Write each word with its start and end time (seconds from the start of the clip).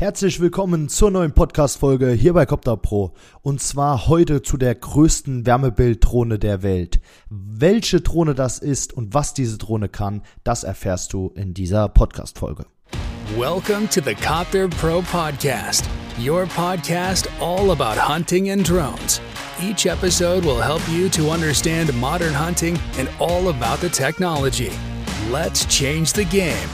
Herzlich 0.00 0.38
willkommen 0.38 0.88
zur 0.88 1.10
neuen 1.10 1.32
Podcast-Folge 1.32 2.10
hier 2.10 2.32
bei 2.32 2.46
Copter 2.46 2.76
Pro. 2.76 3.14
Und 3.42 3.60
zwar 3.60 4.06
heute 4.06 4.42
zu 4.42 4.56
der 4.56 4.76
größten 4.76 5.44
Wärmebilddrohne 5.44 6.38
der 6.38 6.62
Welt. 6.62 7.00
Welche 7.30 8.00
Drohne 8.00 8.36
das 8.36 8.60
ist 8.60 8.92
und 8.92 9.12
was 9.12 9.34
diese 9.34 9.58
Drohne 9.58 9.88
kann, 9.88 10.22
das 10.44 10.62
erfährst 10.62 11.14
du 11.14 11.32
in 11.34 11.52
dieser 11.52 11.88
Podcast-Folge. 11.88 12.66
Welcome 13.36 13.88
to 13.88 14.00
the 14.00 14.14
Copter 14.14 14.68
Pro 14.68 15.02
Podcast, 15.02 15.84
your 16.16 16.46
podcast 16.46 17.28
all 17.40 17.72
about 17.72 17.98
hunting 17.98 18.52
and 18.52 18.64
drones. 18.64 19.20
Each 19.60 19.84
episode 19.86 20.44
will 20.44 20.62
help 20.62 20.82
you 20.96 21.08
to 21.08 21.28
understand 21.28 21.92
modern 21.98 22.38
hunting 22.38 22.78
and 23.00 23.08
all 23.18 23.48
about 23.48 23.80
the 23.80 23.88
technology. 23.88 24.70
Let's 25.32 25.66
change 25.66 26.12
the 26.12 26.24
game. 26.24 26.68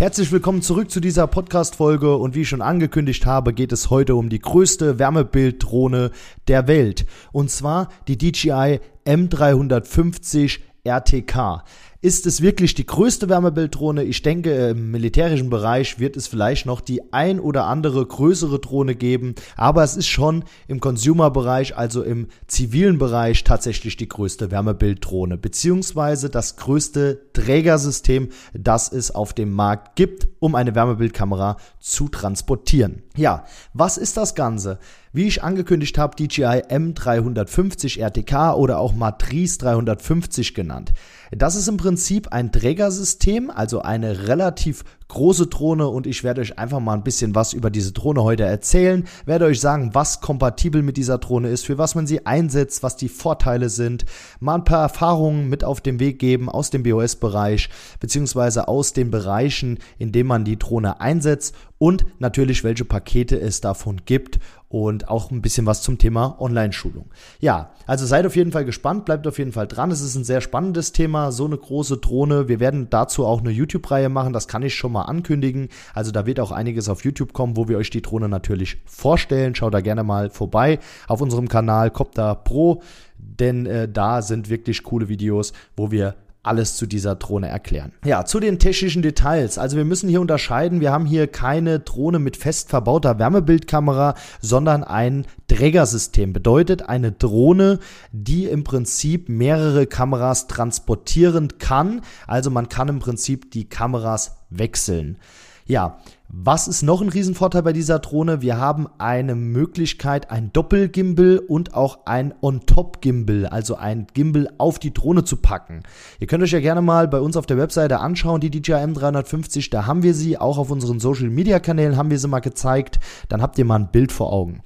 Herzlich 0.00 0.32
willkommen 0.32 0.62
zurück 0.62 0.90
zu 0.90 0.98
dieser 0.98 1.26
Podcast-Folge 1.26 2.16
und 2.16 2.34
wie 2.34 2.40
ich 2.40 2.48
schon 2.48 2.62
angekündigt 2.62 3.26
habe, 3.26 3.52
geht 3.52 3.70
es 3.70 3.90
heute 3.90 4.14
um 4.14 4.30
die 4.30 4.38
größte 4.38 4.98
Wärmebilddrohne 4.98 6.10
der 6.48 6.66
Welt. 6.68 7.04
Und 7.32 7.50
zwar 7.50 7.90
die 8.08 8.16
DJI 8.16 8.80
M350 9.04 10.60
RTK. 10.84 11.64
Ist 12.02 12.24
es 12.24 12.40
wirklich 12.40 12.72
die 12.72 12.86
größte 12.86 13.28
Wärmebilddrohne? 13.28 14.04
Ich 14.04 14.22
denke, 14.22 14.70
im 14.70 14.90
militärischen 14.90 15.50
Bereich 15.50 15.98
wird 15.98 16.16
es 16.16 16.28
vielleicht 16.28 16.64
noch 16.64 16.80
die 16.80 17.12
ein 17.12 17.38
oder 17.38 17.66
andere 17.66 18.06
größere 18.06 18.58
Drohne 18.58 18.94
geben, 18.94 19.34
aber 19.54 19.84
es 19.84 19.98
ist 19.98 20.06
schon 20.06 20.44
im 20.66 20.80
Consumer-Bereich, 20.80 21.76
also 21.76 22.02
im 22.02 22.28
zivilen 22.46 22.96
Bereich, 22.96 23.44
tatsächlich 23.44 23.98
die 23.98 24.08
größte 24.08 24.50
Wärmebilddrohne, 24.50 25.36
beziehungsweise 25.36 26.30
das 26.30 26.56
größte 26.56 27.20
Trägersystem, 27.34 28.30
das 28.54 28.90
es 28.90 29.14
auf 29.14 29.34
dem 29.34 29.52
Markt 29.52 29.94
gibt, 29.96 30.26
um 30.38 30.54
eine 30.54 30.74
Wärmebildkamera 30.74 31.58
zu 31.80 32.08
transportieren. 32.08 33.02
Ja, 33.14 33.44
was 33.74 33.98
ist 33.98 34.16
das 34.16 34.34
Ganze? 34.34 34.78
Wie 35.12 35.26
ich 35.26 35.42
angekündigt 35.42 35.98
habe, 35.98 36.16
DJI 36.16 36.62
M350 36.70 38.00
RTK 38.00 38.54
oder 38.54 38.78
auch 38.78 38.94
Matrice 38.94 39.58
350 39.58 40.54
genannt. 40.54 40.92
Das 41.32 41.54
ist 41.54 41.68
im 41.68 41.76
Prinzip 41.76 42.32
ein 42.32 42.50
Trägersystem, 42.50 43.50
also 43.50 43.82
eine 43.82 44.26
relativ 44.26 44.82
große 45.06 45.46
Drohne. 45.46 45.86
Und 45.86 46.08
ich 46.08 46.24
werde 46.24 46.40
euch 46.40 46.58
einfach 46.58 46.80
mal 46.80 46.94
ein 46.94 47.04
bisschen 47.04 47.36
was 47.36 47.52
über 47.52 47.70
diese 47.70 47.92
Drohne 47.92 48.24
heute 48.24 48.44
erzählen, 48.44 49.06
werde 49.26 49.44
euch 49.44 49.60
sagen, 49.60 49.90
was 49.92 50.20
kompatibel 50.20 50.82
mit 50.82 50.96
dieser 50.96 51.18
Drohne 51.18 51.48
ist, 51.48 51.66
für 51.66 51.78
was 51.78 51.94
man 51.94 52.08
sie 52.08 52.26
einsetzt, 52.26 52.82
was 52.82 52.96
die 52.96 53.08
Vorteile 53.08 53.68
sind, 53.68 54.06
mal 54.40 54.56
ein 54.56 54.64
paar 54.64 54.82
Erfahrungen 54.82 55.48
mit 55.48 55.62
auf 55.62 55.80
den 55.80 56.00
Weg 56.00 56.18
geben 56.18 56.48
aus 56.48 56.70
dem 56.70 56.82
BOS-Bereich, 56.82 57.68
beziehungsweise 58.00 58.66
aus 58.66 58.92
den 58.92 59.12
Bereichen, 59.12 59.78
in 59.98 60.10
denen 60.10 60.28
man 60.28 60.44
die 60.44 60.58
Drohne 60.58 61.00
einsetzt. 61.00 61.54
Und 61.78 62.04
natürlich, 62.18 62.64
welche 62.64 62.84
Pakete 62.84 63.40
es 63.40 63.60
davon 63.60 64.02
gibt 64.04 64.38
und 64.70 65.08
auch 65.08 65.32
ein 65.32 65.42
bisschen 65.42 65.66
was 65.66 65.82
zum 65.82 65.98
Thema 65.98 66.40
Online-Schulung. 66.40 67.10
Ja, 67.40 67.72
also 67.86 68.06
seid 68.06 68.24
auf 68.24 68.36
jeden 68.36 68.52
Fall 68.52 68.64
gespannt, 68.64 69.04
bleibt 69.04 69.26
auf 69.26 69.38
jeden 69.38 69.50
Fall 69.50 69.66
dran. 69.66 69.90
Es 69.90 70.00
ist 70.00 70.14
ein 70.14 70.22
sehr 70.22 70.40
spannendes 70.40 70.92
Thema, 70.92 71.32
so 71.32 71.44
eine 71.44 71.58
große 71.58 71.98
Drohne. 71.98 72.46
Wir 72.46 72.60
werden 72.60 72.88
dazu 72.88 73.26
auch 73.26 73.40
eine 73.40 73.50
YouTube-Reihe 73.50 74.08
machen, 74.08 74.32
das 74.32 74.46
kann 74.46 74.62
ich 74.62 74.76
schon 74.76 74.92
mal 74.92 75.02
ankündigen. 75.02 75.70
Also 75.92 76.12
da 76.12 76.24
wird 76.24 76.38
auch 76.38 76.52
einiges 76.52 76.88
auf 76.88 77.04
YouTube 77.04 77.32
kommen, 77.32 77.56
wo 77.56 77.66
wir 77.66 77.78
euch 77.78 77.90
die 77.90 78.00
Drohne 78.00 78.28
natürlich 78.28 78.78
vorstellen. 78.86 79.56
Schaut 79.56 79.74
da 79.74 79.80
gerne 79.80 80.04
mal 80.04 80.30
vorbei 80.30 80.78
auf 81.08 81.20
unserem 81.20 81.48
Kanal 81.48 81.90
Copter 81.90 82.36
Pro, 82.36 82.80
denn 83.18 83.66
äh, 83.66 83.88
da 83.88 84.22
sind 84.22 84.50
wirklich 84.50 84.84
coole 84.84 85.08
Videos, 85.08 85.52
wo 85.76 85.90
wir 85.90 86.14
alles 86.42 86.76
zu 86.76 86.86
dieser 86.86 87.16
Drohne 87.16 87.48
erklären. 87.48 87.92
Ja, 88.04 88.24
zu 88.24 88.40
den 88.40 88.58
technischen 88.58 89.02
Details. 89.02 89.58
Also 89.58 89.76
wir 89.76 89.84
müssen 89.84 90.08
hier 90.08 90.20
unterscheiden, 90.20 90.80
wir 90.80 90.90
haben 90.90 91.04
hier 91.04 91.26
keine 91.26 91.80
Drohne 91.80 92.18
mit 92.18 92.36
fest 92.36 92.70
verbauter 92.70 93.18
Wärmebildkamera, 93.18 94.14
sondern 94.40 94.82
ein 94.82 95.26
Trägersystem. 95.48 96.32
Bedeutet 96.32 96.88
eine 96.88 97.12
Drohne, 97.12 97.78
die 98.12 98.46
im 98.46 98.64
Prinzip 98.64 99.28
mehrere 99.28 99.86
Kameras 99.86 100.46
transportieren 100.46 101.58
kann. 101.58 102.00
Also 102.26 102.50
man 102.50 102.68
kann 102.68 102.88
im 102.88 103.00
Prinzip 103.00 103.50
die 103.50 103.68
Kameras 103.68 104.36
wechseln. 104.48 105.18
Ja, 105.66 105.98
was 106.32 106.68
ist 106.68 106.82
noch 106.82 107.00
ein 107.02 107.08
Riesenvorteil 107.08 107.62
bei 107.64 107.72
dieser 107.72 107.98
Drohne? 107.98 108.40
Wir 108.40 108.56
haben 108.56 108.86
eine 108.98 109.34
Möglichkeit, 109.34 110.30
ein 110.30 110.52
Doppelgimbal 110.52 111.38
und 111.40 111.74
auch 111.74 112.06
ein 112.06 112.32
On-Top-Gimbal, 112.40 113.46
also 113.46 113.74
ein 113.74 114.06
Gimbal 114.14 114.48
auf 114.56 114.78
die 114.78 114.94
Drohne 114.94 115.24
zu 115.24 115.38
packen. 115.38 115.82
Ihr 116.20 116.28
könnt 116.28 116.44
euch 116.44 116.52
ja 116.52 116.60
gerne 116.60 116.82
mal 116.82 117.08
bei 117.08 117.18
uns 117.18 117.36
auf 117.36 117.46
der 117.46 117.58
Webseite 117.58 117.98
anschauen, 117.98 118.40
die 118.40 118.50
DJI 118.50 118.74
M350, 118.74 119.70
da 119.72 119.86
haben 119.86 120.04
wir 120.04 120.14
sie, 120.14 120.38
auch 120.38 120.58
auf 120.58 120.70
unseren 120.70 121.00
Social-Media-Kanälen 121.00 121.96
haben 121.96 122.10
wir 122.10 122.18
sie 122.18 122.28
mal 122.28 122.38
gezeigt, 122.38 123.00
dann 123.28 123.42
habt 123.42 123.58
ihr 123.58 123.64
mal 123.64 123.80
ein 123.80 123.90
Bild 123.90 124.12
vor 124.12 124.32
Augen. 124.32 124.62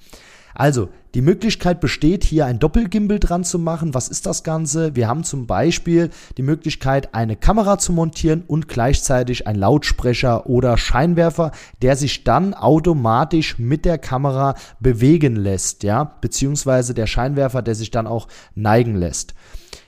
Also, 0.55 0.89
die 1.15 1.23
Möglichkeit 1.23 1.81
besteht, 1.81 2.25
hier 2.25 2.47
ein 2.47 2.61
Doppelgimbal 2.61 3.19
dran 3.19 3.45
zu 3.45 3.59
machen. 3.59 3.93
Was 3.93 4.09
ist 4.09 4.27
das 4.27 4.45
Ganze? 4.45 4.95
Wir 4.95 5.09
haben 5.09 5.25
zum 5.25 5.47
Beispiel 5.47 6.11
die 6.37 6.43
Möglichkeit, 6.43 7.15
eine 7.15 7.37
Kamera 7.37 7.79
zu 7.79 7.93
montieren 7.93 8.45
und 8.47 8.69
gleichzeitig 8.69 9.47
ein 9.47 9.57
Lautsprecher 9.57 10.47
oder 10.47 10.77
Scheinwerfer, 10.77 11.51
der 11.83 11.97
sich 11.97 12.25
dann 12.25 12.55
automatisch 12.55 13.59
mit 13.59 13.85
der 13.85 13.99
Kamera 13.99 14.55
bewegen 14.79 15.37
lässt, 15.37 15.83
ja, 15.83 16.05
beziehungsweise 16.21 16.95
der 16.95 17.07
Scheinwerfer, 17.07 17.63
der 17.63 17.75
sich 17.75 17.91
dann 17.91 18.07
auch 18.07 18.29
neigen 18.55 18.95
lässt. 18.95 19.35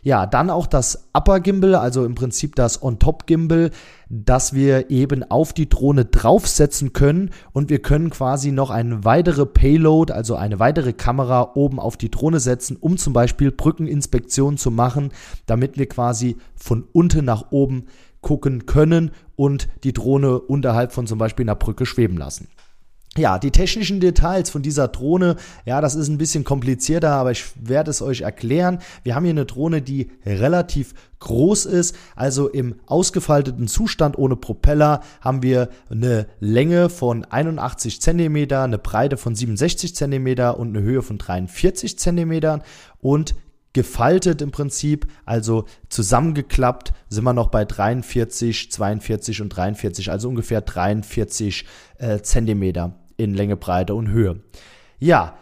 Ja, 0.06 0.25
dann 0.25 0.50
auch 0.50 0.69
das 0.69 1.09
Upper 1.15 1.41
Gimbal, 1.41 1.75
also 1.75 2.05
im 2.05 2.15
Prinzip 2.15 2.55
das 2.55 2.81
On-Top 2.81 3.27
Gimbal, 3.27 3.72
das 4.09 4.53
wir 4.53 4.89
eben 4.89 5.25
auf 5.25 5.53
die 5.53 5.69
Drohne 5.69 6.05
draufsetzen 6.05 6.93
können 6.93 7.31
und 7.53 7.71
wir 7.71 7.83
können 7.83 8.11
quasi 8.11 8.53
noch 8.53 8.71
eine 8.71 9.05
weitere 9.05 9.47
Payload, 9.47 10.12
also 10.12 10.37
eine 10.37 10.61
weitere 10.61 10.93
Kamera 10.93 11.50
oben 11.56 11.81
auf 11.81 11.97
die 11.97 12.09
Drohne 12.09 12.39
setzen, 12.39 12.77
um 12.77 12.99
zum 12.99 13.15
Beispiel 13.15 13.50
Brückeninspektionen 13.50 14.59
zu 14.59 14.71
machen, 14.71 15.11
damit 15.47 15.77
wir 15.77 15.89
quasi 15.89 16.37
von 16.55 16.84
unten 16.93 17.25
nach 17.25 17.50
oben 17.50 17.87
gucken 18.21 18.65
können 18.65 19.11
und 19.34 19.66
die 19.83 19.93
Drohne 19.93 20.39
unterhalb 20.39 20.93
von 20.93 21.09
zum 21.09 21.19
Beispiel 21.19 21.47
einer 21.47 21.56
Brücke 21.56 21.84
schweben 21.84 22.16
lassen. 22.16 22.47
Ja, 23.17 23.39
die 23.39 23.50
technischen 23.50 23.99
Details 23.99 24.50
von 24.50 24.61
dieser 24.61 24.89
Drohne, 24.89 25.37
ja, 25.65 25.81
das 25.81 25.94
ist 25.94 26.09
ein 26.09 26.19
bisschen 26.19 26.44
komplizierter, 26.44 27.12
aber 27.12 27.31
ich 27.31 27.44
werde 27.55 27.91
es 27.91 28.03
euch 28.03 28.21
erklären. 28.21 28.81
Wir 29.05 29.15
haben 29.15 29.25
hier 29.25 29.33
eine 29.33 29.47
Drohne, 29.47 29.81
die 29.81 30.11
relativ 30.27 30.93
groß 31.21 31.65
ist, 31.65 31.97
also 32.15 32.49
im 32.49 32.75
ausgefalteten 32.84 33.69
Zustand 33.69 34.19
ohne 34.19 34.37
Propeller 34.37 35.00
haben 35.22 35.43
wir 35.43 35.71
eine 35.89 36.27
Länge 36.41 36.91
von 36.91 37.25
81 37.25 38.03
cm, 38.03 38.53
eine 38.53 38.78
Breite 38.78 39.16
von 39.16 39.34
67 39.34 39.95
cm 39.95 40.27
und 40.56 40.77
eine 40.77 40.83
Höhe 40.83 41.00
von 41.00 41.16
43 41.16 41.99
cm 41.99 42.61
und 43.00 43.34
gefaltet 43.76 44.41
im 44.41 44.53
Prinzip, 44.53 45.06
also 45.26 45.66
zusammengeklappt, 45.91 46.94
sind 47.10 47.25
wir 47.25 47.34
noch 47.34 47.48
bei 47.48 47.66
43, 47.66 48.72
42 48.72 49.42
und 49.42 49.50
43, 49.50 50.10
also 50.10 50.31
ungefähr 50.31 50.62
43 50.62 51.66
äh, 51.98 52.20
Zentimeter 52.20 52.94
in 53.19 53.34
Länge, 53.34 53.59
Breite 53.59 53.94
und 53.94 54.09
Höhe. 54.09 54.41
Ja, 54.98 55.36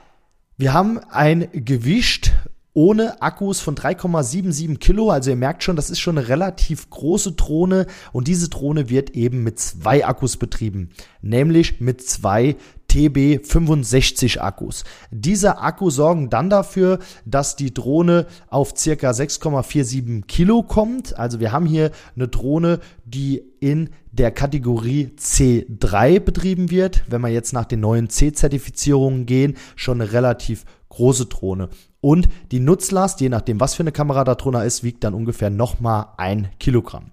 wir 0.57 0.73
haben 0.73 0.99
ein 1.11 1.49
Gewicht 1.53 2.33
ohne 2.73 3.23
Akkus 3.23 3.61
von 3.61 3.77
3,77 3.77 4.79
Kilo. 4.79 5.11
Also 5.11 5.31
ihr 5.31 5.37
merkt 5.37 5.63
schon, 5.63 5.77
das 5.77 5.91
ist 5.91 6.01
schon 6.01 6.19
eine 6.19 6.27
relativ 6.27 6.91
große 6.91 7.33
Drohne 7.33 7.87
und 8.13 8.27
diese 8.27 8.49
Drohne 8.49 8.91
wird 8.91 9.11
eben 9.11 9.45
mit 9.45 9.61
zwei 9.61 10.05
Akkus 10.05 10.37
betrieben, 10.37 10.91
nämlich 11.23 11.81
mit 11.81 12.03
zwei 12.03 12.57
TB65 12.95 14.39
Akkus. 14.39 14.85
Diese 15.11 15.59
Akkus 15.59 15.97
sorgen 15.97 16.31
dann 16.31 16.49
dafür, 16.49 17.01
dass 17.25 17.57
die 17.57 17.75
Drohne 17.75 18.27
auf 18.49 18.75
circa 18.77 19.11
6,47 19.11 20.27
Kilo 20.27 20.63
kommt. 20.63 21.19
Also 21.19 21.41
wir 21.41 21.51
haben 21.51 21.67
hier 21.67 21.91
eine 22.15 22.29
Drohne, 22.29 22.79
die 23.05 23.43
in 23.59 23.91
der 24.13 24.31
Kategorie 24.31 25.11
C3 25.19 26.21
betrieben 26.21 26.71
wird. 26.71 27.03
Wenn 27.09 27.23
wir 27.23 27.31
jetzt 27.31 27.53
nach 27.53 27.65
den 27.65 27.81
neuen 27.81 28.09
C-Zertifizierungen 28.09 29.27
gehen, 29.27 29.57
schon 29.75 30.01
eine 30.01 30.13
relativ 30.13 30.65
große 30.89 31.27
Drohne. 31.27 31.71
Und 32.01 32.29
die 32.53 32.61
Nutzlast, 32.61 33.21
je 33.21 33.29
nachdem, 33.29 33.59
was 33.59 33.75
für 33.75 33.83
eine 33.83 33.91
Kamera 33.91 34.23
da 34.23 34.37
drunter 34.37 34.65
ist, 34.65 34.85
wiegt 34.85 35.03
dann 35.03 35.15
ungefähr 35.15 35.51
nochmal 35.51 36.07
ein 36.17 36.51
Kilogramm. 36.61 37.11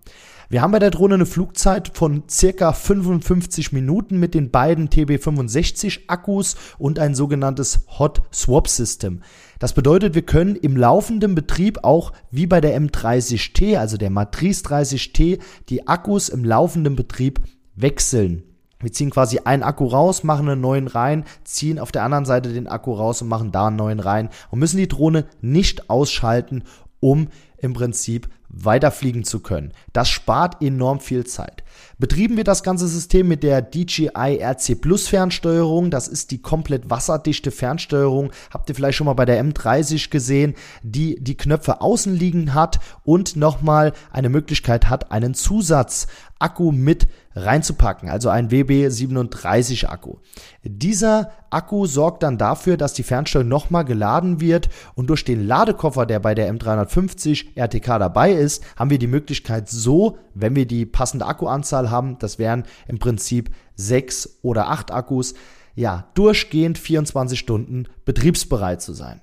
Wir 0.51 0.61
haben 0.61 0.73
bei 0.73 0.79
der 0.79 0.91
Drohne 0.91 1.13
eine 1.13 1.25
Flugzeit 1.25 1.91
von 1.93 2.23
circa 2.29 2.73
55 2.73 3.71
Minuten 3.71 4.19
mit 4.19 4.33
den 4.33 4.51
beiden 4.51 4.89
TB65 4.89 6.01
Akkus 6.07 6.57
und 6.77 6.99
ein 6.99 7.15
sogenanntes 7.15 7.85
Hot 7.99 8.21
Swap 8.33 8.67
System. 8.67 9.21
Das 9.59 9.71
bedeutet, 9.71 10.13
wir 10.13 10.23
können 10.23 10.57
im 10.57 10.75
laufenden 10.75 11.35
Betrieb 11.35 11.85
auch 11.85 12.11
wie 12.31 12.47
bei 12.47 12.59
der 12.59 12.77
M30T, 12.77 13.77
also 13.77 13.95
der 13.95 14.09
Matrice 14.09 14.65
30T, 14.65 15.39
die 15.69 15.87
Akkus 15.87 16.27
im 16.27 16.43
laufenden 16.43 16.97
Betrieb 16.97 17.39
wechseln. 17.75 18.43
Wir 18.81 18.91
ziehen 18.91 19.11
quasi 19.11 19.39
einen 19.45 19.63
Akku 19.63 19.85
raus, 19.85 20.25
machen 20.25 20.49
einen 20.49 20.59
neuen 20.59 20.87
rein, 20.87 21.23
ziehen 21.45 21.79
auf 21.79 21.93
der 21.93 22.03
anderen 22.03 22.25
Seite 22.25 22.51
den 22.51 22.67
Akku 22.67 22.91
raus 22.91 23.21
und 23.21 23.29
machen 23.29 23.53
da 23.53 23.67
einen 23.67 23.77
neuen 23.77 24.01
rein 24.01 24.27
und 24.49 24.59
müssen 24.59 24.79
die 24.79 24.89
Drohne 24.89 25.27
nicht 25.39 25.89
ausschalten, 25.89 26.65
um 26.99 27.29
im 27.57 27.71
Prinzip 27.71 28.27
weiterfliegen 28.53 29.23
zu 29.23 29.39
können. 29.39 29.71
Das 29.93 30.09
spart 30.09 30.61
enorm 30.61 30.99
viel 30.99 31.25
Zeit. 31.25 31.63
Betrieben 31.97 32.37
wird 32.37 32.47
das 32.47 32.63
ganze 32.63 32.87
System 32.87 33.27
mit 33.27 33.43
der 33.43 33.61
DJI 33.61 34.39
RC 34.41 34.81
Plus 34.81 35.07
Fernsteuerung. 35.07 35.91
Das 35.91 36.07
ist 36.07 36.31
die 36.31 36.41
komplett 36.41 36.89
wasserdichte 36.89 37.51
Fernsteuerung. 37.51 38.31
Habt 38.51 38.69
ihr 38.69 38.75
vielleicht 38.75 38.97
schon 38.97 39.05
mal 39.05 39.13
bei 39.13 39.25
der 39.25 39.43
M30 39.43 40.09
gesehen, 40.09 40.55
die 40.83 41.17
die 41.21 41.37
Knöpfe 41.37 41.81
außen 41.81 42.13
liegen 42.13 42.53
hat 42.53 42.79
und 43.03 43.35
nochmal 43.35 43.93
eine 44.11 44.29
Möglichkeit 44.29 44.89
hat, 44.89 45.11
einen 45.11 45.33
Zusatzakku 46.41 46.71
mit 46.71 47.07
reinzupacken, 47.33 48.09
also 48.09 48.29
ein 48.29 48.49
WB37 48.49 49.87
Akku. 49.87 50.15
Dieser 50.63 51.31
Akku 51.49 51.85
sorgt 51.85 52.23
dann 52.23 52.37
dafür, 52.37 52.75
dass 52.75 52.93
die 52.93 53.03
Fernsteuerung 53.03 53.47
nochmal 53.47 53.85
geladen 53.85 54.41
wird 54.41 54.69
und 54.95 55.07
durch 55.07 55.23
den 55.23 55.47
Ladekoffer, 55.47 56.05
der 56.05 56.19
bei 56.19 56.35
der 56.35 56.53
M350 56.53 57.55
RTK 57.55 57.99
dabei 57.99 58.33
ist, 58.33 58.63
haben 58.75 58.89
wir 58.89 58.99
die 58.99 59.07
Möglichkeit 59.07 59.69
so, 59.69 60.17
wenn 60.33 60.55
wir 60.55 60.65
die 60.65 60.85
passende 60.85 61.25
Akkuanzahl 61.25 61.89
haben, 61.89 62.17
das 62.19 62.37
wären 62.37 62.63
im 62.87 62.99
Prinzip 62.99 63.51
sechs 63.75 64.39
oder 64.41 64.67
acht 64.69 64.91
Akkus, 64.91 65.33
ja, 65.75 66.09
durchgehend 66.15 66.77
24 66.77 67.39
Stunden 67.39 67.85
betriebsbereit 68.03 68.81
zu 68.81 68.91
sein. 68.91 69.21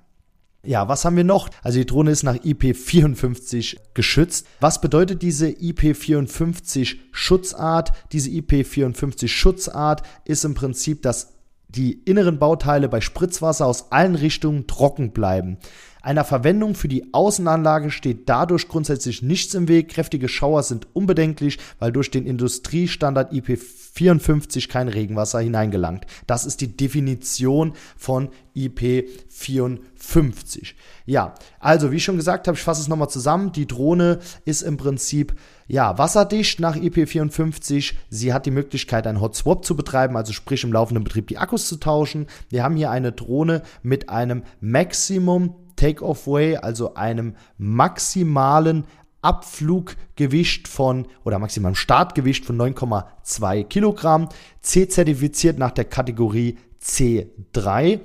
Ja, 0.64 0.88
was 0.88 1.04
haben 1.04 1.16
wir 1.16 1.24
noch? 1.24 1.48
Also 1.62 1.78
die 1.78 1.86
Drohne 1.86 2.10
ist 2.10 2.24
nach 2.24 2.34
IP54 2.34 3.76
geschützt. 3.94 4.46
Was 4.60 4.80
bedeutet 4.80 5.22
diese 5.22 5.46
IP54 5.46 6.96
Schutzart? 7.12 7.92
Diese 8.12 8.30
IP54 8.30 9.28
Schutzart 9.28 10.02
ist 10.24 10.44
im 10.44 10.54
Prinzip, 10.54 11.02
dass 11.02 11.34
die 11.68 11.92
inneren 12.04 12.38
Bauteile 12.38 12.88
bei 12.88 13.00
Spritzwasser 13.00 13.66
aus 13.66 13.92
allen 13.92 14.14
Richtungen 14.14 14.66
trocken 14.66 15.12
bleiben. 15.12 15.58
Einer 16.00 16.24
Verwendung 16.24 16.74
für 16.74 16.88
die 16.88 17.12
Außenanlage 17.12 17.90
steht 17.90 18.28
dadurch 18.28 18.68
grundsätzlich 18.68 19.22
nichts 19.22 19.54
im 19.54 19.68
Weg. 19.68 19.88
Kräftige 19.88 20.28
Schauer 20.28 20.62
sind 20.62 20.86
unbedenklich, 20.92 21.58
weil 21.78 21.92
durch 21.92 22.10
den 22.10 22.24
Industriestandard 22.24 23.32
IP54 23.32 24.68
kein 24.68 24.88
Regenwasser 24.88 25.40
hineingelangt. 25.40 26.06
Das 26.26 26.46
ist 26.46 26.60
die 26.60 26.76
Definition 26.76 27.72
von 27.96 28.28
IP54. 28.56 30.74
Ja, 31.04 31.34
also 31.58 31.90
wie 31.90 31.96
ich 31.96 32.04
schon 32.04 32.16
gesagt 32.16 32.46
habe, 32.46 32.56
ich 32.56 32.62
fasse 32.62 32.82
es 32.82 32.88
nochmal 32.88 33.10
zusammen. 33.10 33.52
Die 33.52 33.66
Drohne 33.66 34.20
ist 34.44 34.62
im 34.62 34.76
Prinzip 34.76 35.34
ja, 35.66 35.98
wasserdicht 35.98 36.60
nach 36.60 36.76
IP54. 36.76 37.94
Sie 38.08 38.32
hat 38.32 38.46
die 38.46 38.50
Möglichkeit, 38.50 39.06
einen 39.06 39.20
Hot 39.20 39.36
Swap 39.36 39.64
zu 39.64 39.76
betreiben, 39.76 40.16
also 40.16 40.32
sprich 40.32 40.64
im 40.64 40.72
laufenden 40.72 41.04
Betrieb 41.04 41.26
die 41.26 41.38
Akkus 41.38 41.68
zu 41.68 41.76
tauschen. 41.76 42.26
Wir 42.48 42.62
haben 42.62 42.76
hier 42.76 42.90
eine 42.90 43.12
Drohne 43.12 43.62
mit 43.82 44.08
einem 44.08 44.44
Maximum 44.60 45.56
Take-Off-Way, 45.78 46.56
also 46.56 46.94
einem 46.94 47.34
maximalen 47.56 48.84
Abfluggewicht 49.22 50.68
von 50.68 51.06
oder 51.24 51.38
maximalen 51.38 51.74
Startgewicht 51.74 52.44
von 52.44 52.56
9,2 52.56 53.64
Kilogramm, 53.64 54.28
C-zertifiziert 54.60 55.58
nach 55.58 55.72
der 55.72 55.86
Kategorie 55.86 56.58
C3 56.82 58.00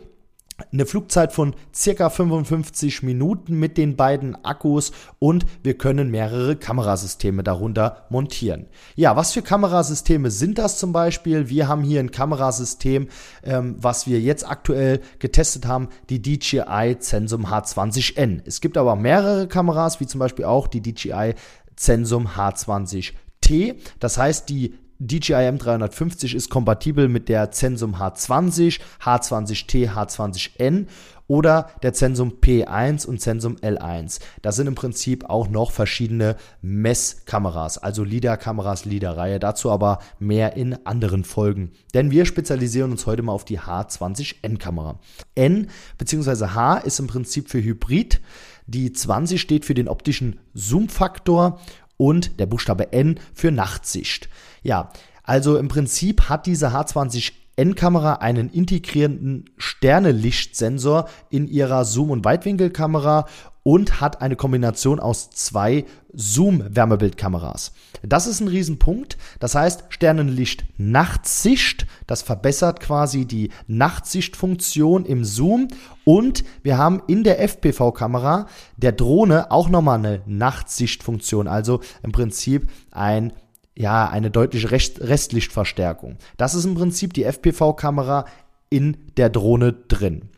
eine 0.72 0.86
Flugzeit 0.86 1.34
von 1.34 1.56
circa 1.74 2.10
55 2.10 3.04
Minuten 3.04 3.60
mit 3.60 3.78
den 3.78 3.96
beiden 3.96 4.44
Akkus 4.46 4.92
und 5.20 5.46
wir 5.64 5.78
können 5.78 6.12
mehrere 6.12 6.56
Kamerasysteme 6.56 7.44
darunter 7.44 8.06
montieren. 8.10 8.68
Ja, 8.96 9.16
was 9.16 9.34
für 9.34 9.42
Kamerasysteme 9.42 10.32
sind 10.32 10.58
das 10.58 10.78
zum 10.78 10.94
Beispiel? 10.94 11.50
Wir 11.50 11.68
haben 11.68 11.84
hier 11.84 12.00
ein 12.00 12.12
Kamerasystem, 12.12 13.08
ähm, 13.44 13.76
was 13.80 14.08
wir 14.08 14.20
jetzt 14.20 14.48
aktuell 14.48 15.02
getestet 15.20 15.66
haben, 15.66 15.90
die 16.10 16.22
DJI 16.22 16.98
Zensum 17.00 17.46
H20N. 17.46 18.42
Es 18.46 18.62
gibt 18.62 18.78
aber 18.78 18.96
mehrere 18.96 19.48
Kameras, 19.48 20.00
wie 20.00 20.08
zum 20.08 20.20
Beispiel 20.20 20.46
auch 20.46 20.68
die 20.68 20.82
DJI 20.82 21.36
Zensum 21.76 22.28
H20T. 22.28 23.76
Das 24.00 24.18
heißt, 24.18 24.50
die 24.50 24.76
DJI 25.00 25.34
M350 25.34 26.36
ist 26.36 26.50
kompatibel 26.50 27.10
mit 27.10 27.28
der 27.28 27.52
Zensum 27.52 27.96
H20, 27.96 28.80
H20T, 29.02 29.92
H20N 29.92 30.88
oder 31.28 31.70
der 31.82 31.94
Zensum 31.94 32.34
P1 32.42 33.06
und 33.08 33.20
Zensum 33.20 33.56
L1. 33.56 34.20
Das 34.42 34.56
sind 34.56 34.68
im 34.68 34.76
Prinzip 34.76 35.30
auch 35.30 35.50
noch 35.50 35.72
verschiedene 35.72 36.36
Messkameras, 36.62 37.78
also 37.78 38.04
LIDAR-Kameras, 38.04 38.86
LIDAR-Reihe. 38.86 39.40
Dazu 39.40 39.72
aber 39.72 40.00
mehr 40.20 40.56
in 40.56 40.86
anderen 40.86 41.24
Folgen. 41.24 41.72
Denn 41.94 42.12
wir 42.12 42.26
spezialisieren 42.26 42.92
uns 42.92 43.06
heute 43.06 43.24
mal 43.24 43.34
auf 43.34 43.46
die 43.46 43.60
H20N-Kamera. 43.60 45.00
N 45.36 45.70
bzw. 45.98 46.48
H 46.48 46.78
ist 46.80 47.00
im 47.00 47.08
Prinzip 47.08 47.50
für 47.50 47.64
Hybrid. 47.64 48.22
Die 48.66 48.94
20 48.94 49.42
steht 49.42 49.66
für 49.66 49.74
den 49.74 49.90
optischen 49.90 50.40
Zoom-Faktor 50.54 51.60
und 52.04 52.38
der 52.42 52.48
Buchstabe 52.48 52.92
N 52.92 53.18
für 53.34 53.50
Nachtsicht. 53.50 54.28
Ja, 54.62 54.92
also 55.24 55.58
im 55.58 55.70
Prinzip 55.70 56.28
hat 56.28 56.48
diese 56.48 56.74
H20N-Kamera 56.74 58.16
einen 58.16 58.50
integrierenden 58.50 59.46
Sternelicht-Sensor 59.58 61.08
in 61.30 61.48
ihrer 61.48 61.86
Zoom- 61.86 62.12
und 62.12 62.26
Weitwinkelkamera 62.26 63.26
und 63.64 64.02
hat 64.02 64.22
eine 64.22 64.36
Kombination 64.36 65.00
aus 65.00 65.30
zwei 65.32 65.86
Zoom-Wärmebildkameras. 66.14 67.72
Das 68.04 68.28
ist 68.28 68.42
ein 68.42 68.50
Riesenpunkt. 68.50 69.18
Das 69.40 69.56
heißt, 69.56 69.86
Sternenlicht-Nachtsicht, 69.90 71.88
das 72.06 72.22
verbessert 72.22 72.82
quasi 72.82 73.26
die 73.26 73.50
Nachtsichtfunktion 73.68 75.06
im 75.06 75.24
Zoom. 75.24 75.70
Und 76.04 76.44
wir 76.62 76.78
haben 76.78 77.02
in 77.08 77.24
der 77.24 77.42
FPV-Kamera 77.42 78.48
der 78.78 78.92
Drohne 78.92 79.52
auch 79.52 79.70
nochmal 79.70 80.00
eine 80.00 80.22
Nachtsichtfunktion, 80.26 81.48
also 81.48 81.80
im 82.04 82.12
Prinzip 82.12 82.70
ein 82.92 83.34
ja, 83.76 84.08
eine 84.08 84.30
deutliche 84.30 84.70
Rest 84.70 85.02
Restlichtverstärkung. 85.02 86.18
Das 86.38 86.54
ist 86.54 86.66
im 86.66 86.76
Prinzip 86.76 87.14
die 87.14 87.24
FPV-Kamera 87.24 88.26
in 88.70 88.98
der 89.18 89.30
Drohne 89.30 89.74
drin. 89.74 90.30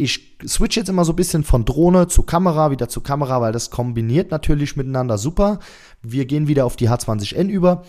Ich 0.00 0.38
switch 0.46 0.76
jetzt 0.76 0.88
immer 0.88 1.04
so 1.04 1.12
ein 1.12 1.16
bisschen 1.16 1.42
von 1.42 1.64
Drohne 1.64 2.06
zu 2.06 2.22
Kamera, 2.22 2.70
wieder 2.70 2.88
zu 2.88 3.00
Kamera, 3.00 3.40
weil 3.40 3.50
das 3.52 3.70
kombiniert 3.70 4.30
natürlich 4.30 4.76
miteinander 4.76 5.18
super. 5.18 5.58
Wir 6.02 6.24
gehen 6.24 6.46
wieder 6.46 6.66
auf 6.66 6.76
die 6.76 6.88
H20N 6.88 7.48
über. 7.48 7.84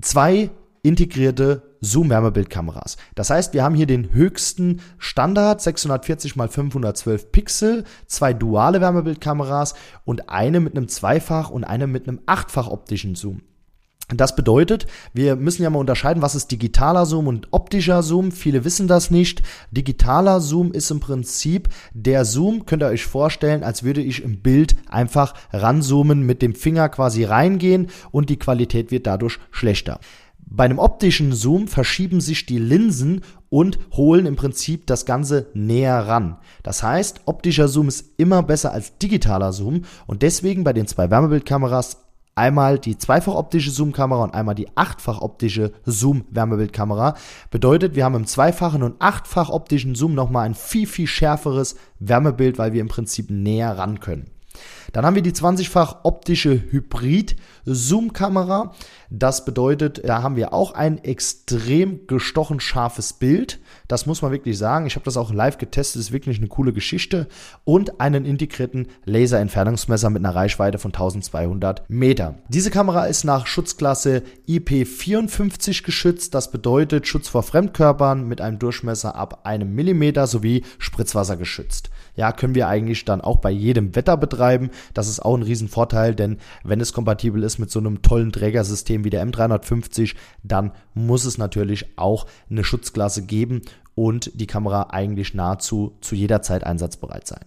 Zwei 0.00 0.48
integrierte 0.82 1.76
Zoom-Wärmebildkameras. 1.82 2.96
Das 3.14 3.28
heißt, 3.28 3.52
wir 3.52 3.62
haben 3.62 3.74
hier 3.74 3.86
den 3.86 4.14
höchsten 4.14 4.80
Standard 4.96 5.60
640 5.60 6.34
x 6.34 6.54
512 6.54 7.30
Pixel, 7.30 7.84
zwei 8.06 8.32
duale 8.32 8.80
Wärmebildkameras 8.80 9.74
und 10.06 10.30
eine 10.30 10.60
mit 10.60 10.74
einem 10.74 10.88
Zweifach 10.88 11.50
und 11.50 11.64
eine 11.64 11.86
mit 11.86 12.08
einem 12.08 12.20
Achtfach 12.24 12.68
optischen 12.68 13.14
Zoom. 13.14 13.42
Das 14.16 14.34
bedeutet, 14.34 14.86
wir 15.14 15.36
müssen 15.36 15.62
ja 15.62 15.70
mal 15.70 15.78
unterscheiden, 15.78 16.22
was 16.22 16.34
ist 16.34 16.50
digitaler 16.50 17.06
Zoom 17.06 17.28
und 17.28 17.48
optischer 17.52 18.02
Zoom. 18.02 18.32
Viele 18.32 18.64
wissen 18.64 18.88
das 18.88 19.10
nicht. 19.10 19.42
Digitaler 19.70 20.40
Zoom 20.40 20.72
ist 20.72 20.90
im 20.90 21.00
Prinzip 21.00 21.68
der 21.92 22.24
Zoom, 22.24 22.66
könnt 22.66 22.82
ihr 22.82 22.88
euch 22.88 23.04
vorstellen, 23.04 23.62
als 23.62 23.84
würde 23.84 24.02
ich 24.02 24.24
im 24.24 24.40
Bild 24.40 24.76
einfach 24.88 25.34
ranzoomen, 25.52 26.26
mit 26.26 26.42
dem 26.42 26.54
Finger 26.54 26.88
quasi 26.88 27.24
reingehen 27.24 27.88
und 28.10 28.30
die 28.30 28.38
Qualität 28.38 28.90
wird 28.90 29.06
dadurch 29.06 29.38
schlechter. 29.50 30.00
Bei 30.52 30.64
einem 30.64 30.80
optischen 30.80 31.32
Zoom 31.32 31.68
verschieben 31.68 32.20
sich 32.20 32.44
die 32.44 32.58
Linsen 32.58 33.20
und 33.50 33.78
holen 33.92 34.26
im 34.26 34.34
Prinzip 34.34 34.86
das 34.86 35.06
Ganze 35.06 35.46
näher 35.54 36.08
ran. 36.08 36.38
Das 36.64 36.82
heißt, 36.82 37.20
optischer 37.26 37.68
Zoom 37.68 37.86
ist 37.86 38.14
immer 38.16 38.42
besser 38.42 38.72
als 38.72 38.98
digitaler 38.98 39.52
Zoom 39.52 39.82
und 40.08 40.22
deswegen 40.22 40.64
bei 40.64 40.72
den 40.72 40.88
zwei 40.88 41.08
Wärmebildkameras 41.08 42.09
einmal 42.40 42.78
die 42.78 42.96
zweifach 42.96 43.34
optische 43.34 43.70
Zoom-Kamera 43.70 44.24
und 44.24 44.34
einmal 44.34 44.54
die 44.54 44.74
achtfach 44.74 45.20
optische 45.20 45.72
Zoom-Wärmebildkamera. 45.84 47.14
Bedeutet, 47.50 47.94
wir 47.94 48.04
haben 48.04 48.14
im 48.14 48.26
zweifachen 48.26 48.82
und 48.82 48.96
achtfach 48.98 49.50
optischen 49.50 49.94
Zoom 49.94 50.14
nochmal 50.14 50.46
ein 50.46 50.54
viel, 50.54 50.86
viel 50.86 51.06
schärferes 51.06 51.76
Wärmebild, 51.98 52.58
weil 52.58 52.72
wir 52.72 52.80
im 52.80 52.88
Prinzip 52.88 53.30
näher 53.30 53.76
ran 53.76 54.00
können. 54.00 54.30
Dann 54.92 55.06
haben 55.06 55.14
wir 55.14 55.22
die 55.22 55.32
20-fach 55.32 56.04
optische 56.04 56.62
Hybrid-Zoom-Kamera. 56.70 58.74
Das 59.10 59.44
bedeutet, 59.44 60.02
da 60.04 60.22
haben 60.22 60.36
wir 60.36 60.52
auch 60.52 60.72
ein 60.72 60.98
extrem 60.98 62.06
gestochen 62.06 62.60
scharfes 62.60 63.12
Bild. 63.12 63.60
Das 63.88 64.06
muss 64.06 64.22
man 64.22 64.32
wirklich 64.32 64.58
sagen. 64.58 64.86
Ich 64.86 64.94
habe 64.94 65.04
das 65.04 65.16
auch 65.16 65.32
live 65.32 65.58
getestet, 65.58 66.00
ist 66.00 66.12
wirklich 66.12 66.38
eine 66.38 66.48
coole 66.48 66.72
Geschichte. 66.72 67.28
Und 67.64 68.00
einen 68.00 68.24
integrierten 68.24 68.88
Laserentfernungsmesser 69.04 70.10
mit 70.10 70.24
einer 70.24 70.34
Reichweite 70.34 70.78
von 70.78 70.92
1200 70.92 71.88
Meter. 71.88 72.36
Diese 72.48 72.70
Kamera 72.70 73.06
ist 73.06 73.24
nach 73.24 73.46
Schutzklasse 73.46 74.22
IP54 74.48 75.84
geschützt. 75.84 76.34
Das 76.34 76.50
bedeutet 76.50 77.06
Schutz 77.06 77.28
vor 77.28 77.42
Fremdkörpern 77.42 78.26
mit 78.26 78.40
einem 78.40 78.58
Durchmesser 78.58 79.14
ab 79.14 79.40
einem 79.44 79.74
Millimeter 79.74 80.26
sowie 80.26 80.64
Spritzwasser 80.78 81.36
geschützt. 81.36 81.90
Ja, 82.20 82.32
können 82.32 82.54
wir 82.54 82.68
eigentlich 82.68 83.06
dann 83.06 83.22
auch 83.22 83.38
bei 83.38 83.50
jedem 83.50 83.96
Wetter 83.96 84.18
betreiben. 84.18 84.68
Das 84.92 85.08
ist 85.08 85.20
auch 85.20 85.34
ein 85.34 85.42
Riesenvorteil, 85.42 86.14
denn 86.14 86.36
wenn 86.62 86.78
es 86.82 86.92
kompatibel 86.92 87.42
ist 87.42 87.58
mit 87.58 87.70
so 87.70 87.78
einem 87.78 88.02
tollen 88.02 88.30
Trägersystem 88.30 89.04
wie 89.04 89.08
der 89.08 89.26
M350, 89.26 90.16
dann 90.42 90.72
muss 90.92 91.24
es 91.24 91.38
natürlich 91.38 91.96
auch 91.96 92.26
eine 92.50 92.62
Schutzklasse 92.62 93.22
geben 93.22 93.62
und 93.94 94.38
die 94.38 94.46
Kamera 94.46 94.88
eigentlich 94.90 95.32
nahezu 95.32 95.96
zu 96.02 96.14
jeder 96.14 96.42
Zeit 96.42 96.62
einsatzbereit 96.62 97.26
sein. 97.26 97.46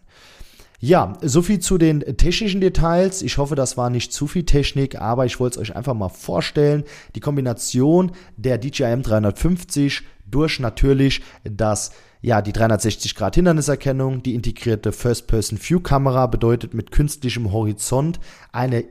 Ja, 0.79 1.13
soviel 1.21 1.59
zu 1.59 1.77
den 1.77 1.99
technischen 2.17 2.59
Details. 2.59 3.21
Ich 3.21 3.37
hoffe, 3.37 3.53
das 3.53 3.77
war 3.77 3.91
nicht 3.91 4.11
zu 4.11 4.25
viel 4.25 4.43
Technik, 4.43 4.99
aber 4.99 5.27
ich 5.27 5.39
wollte 5.39 5.59
es 5.59 5.69
euch 5.69 5.75
einfach 5.75 5.93
mal 5.93 6.09
vorstellen. 6.09 6.83
Die 7.13 7.19
Kombination 7.19 8.11
der 8.37 8.57
DJI 8.57 8.85
M350 8.85 10.01
durch 10.25 10.59
natürlich 10.59 11.21
das 11.43 11.91
ja, 12.23 12.41
die 12.41 12.53
360 12.53 13.15
Grad 13.15 13.35
Hinderniserkennung, 13.35 14.23
die 14.23 14.33
integrierte 14.33 14.93
First-Person-View-Kamera 14.93 16.27
bedeutet 16.27 16.73
mit 16.73 16.91
künstlichem 16.91 17.51
Horizont 17.51 18.21
eine 18.53 18.85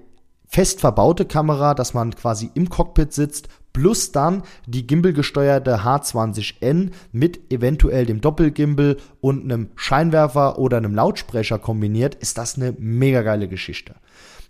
fest 0.47 0.81
verbaute 0.81 1.25
Kamera, 1.25 1.73
dass 1.73 1.95
man 1.95 2.15
quasi 2.15 2.51
im 2.53 2.69
Cockpit 2.69 3.15
sitzt, 3.15 3.49
plus 3.73 4.13
dann 4.13 4.43
die 4.67 4.87
Gimbal-gesteuerte 4.87 5.79
H20N 5.79 6.91
mit 7.11 7.51
eventuell 7.51 8.05
dem 8.05 8.21
Doppelgimbal 8.21 8.99
und 9.23 9.45
einem 9.45 9.71
Scheinwerfer 9.77 10.59
oder 10.59 10.77
einem 10.77 10.95
Lautsprecher 10.95 11.59
kombiniert, 11.59 12.15
ist 12.17 12.37
das 12.37 12.57
eine 12.57 12.75
mega 12.79 13.23
geile 13.23 13.49
Geschichte. 13.49 13.95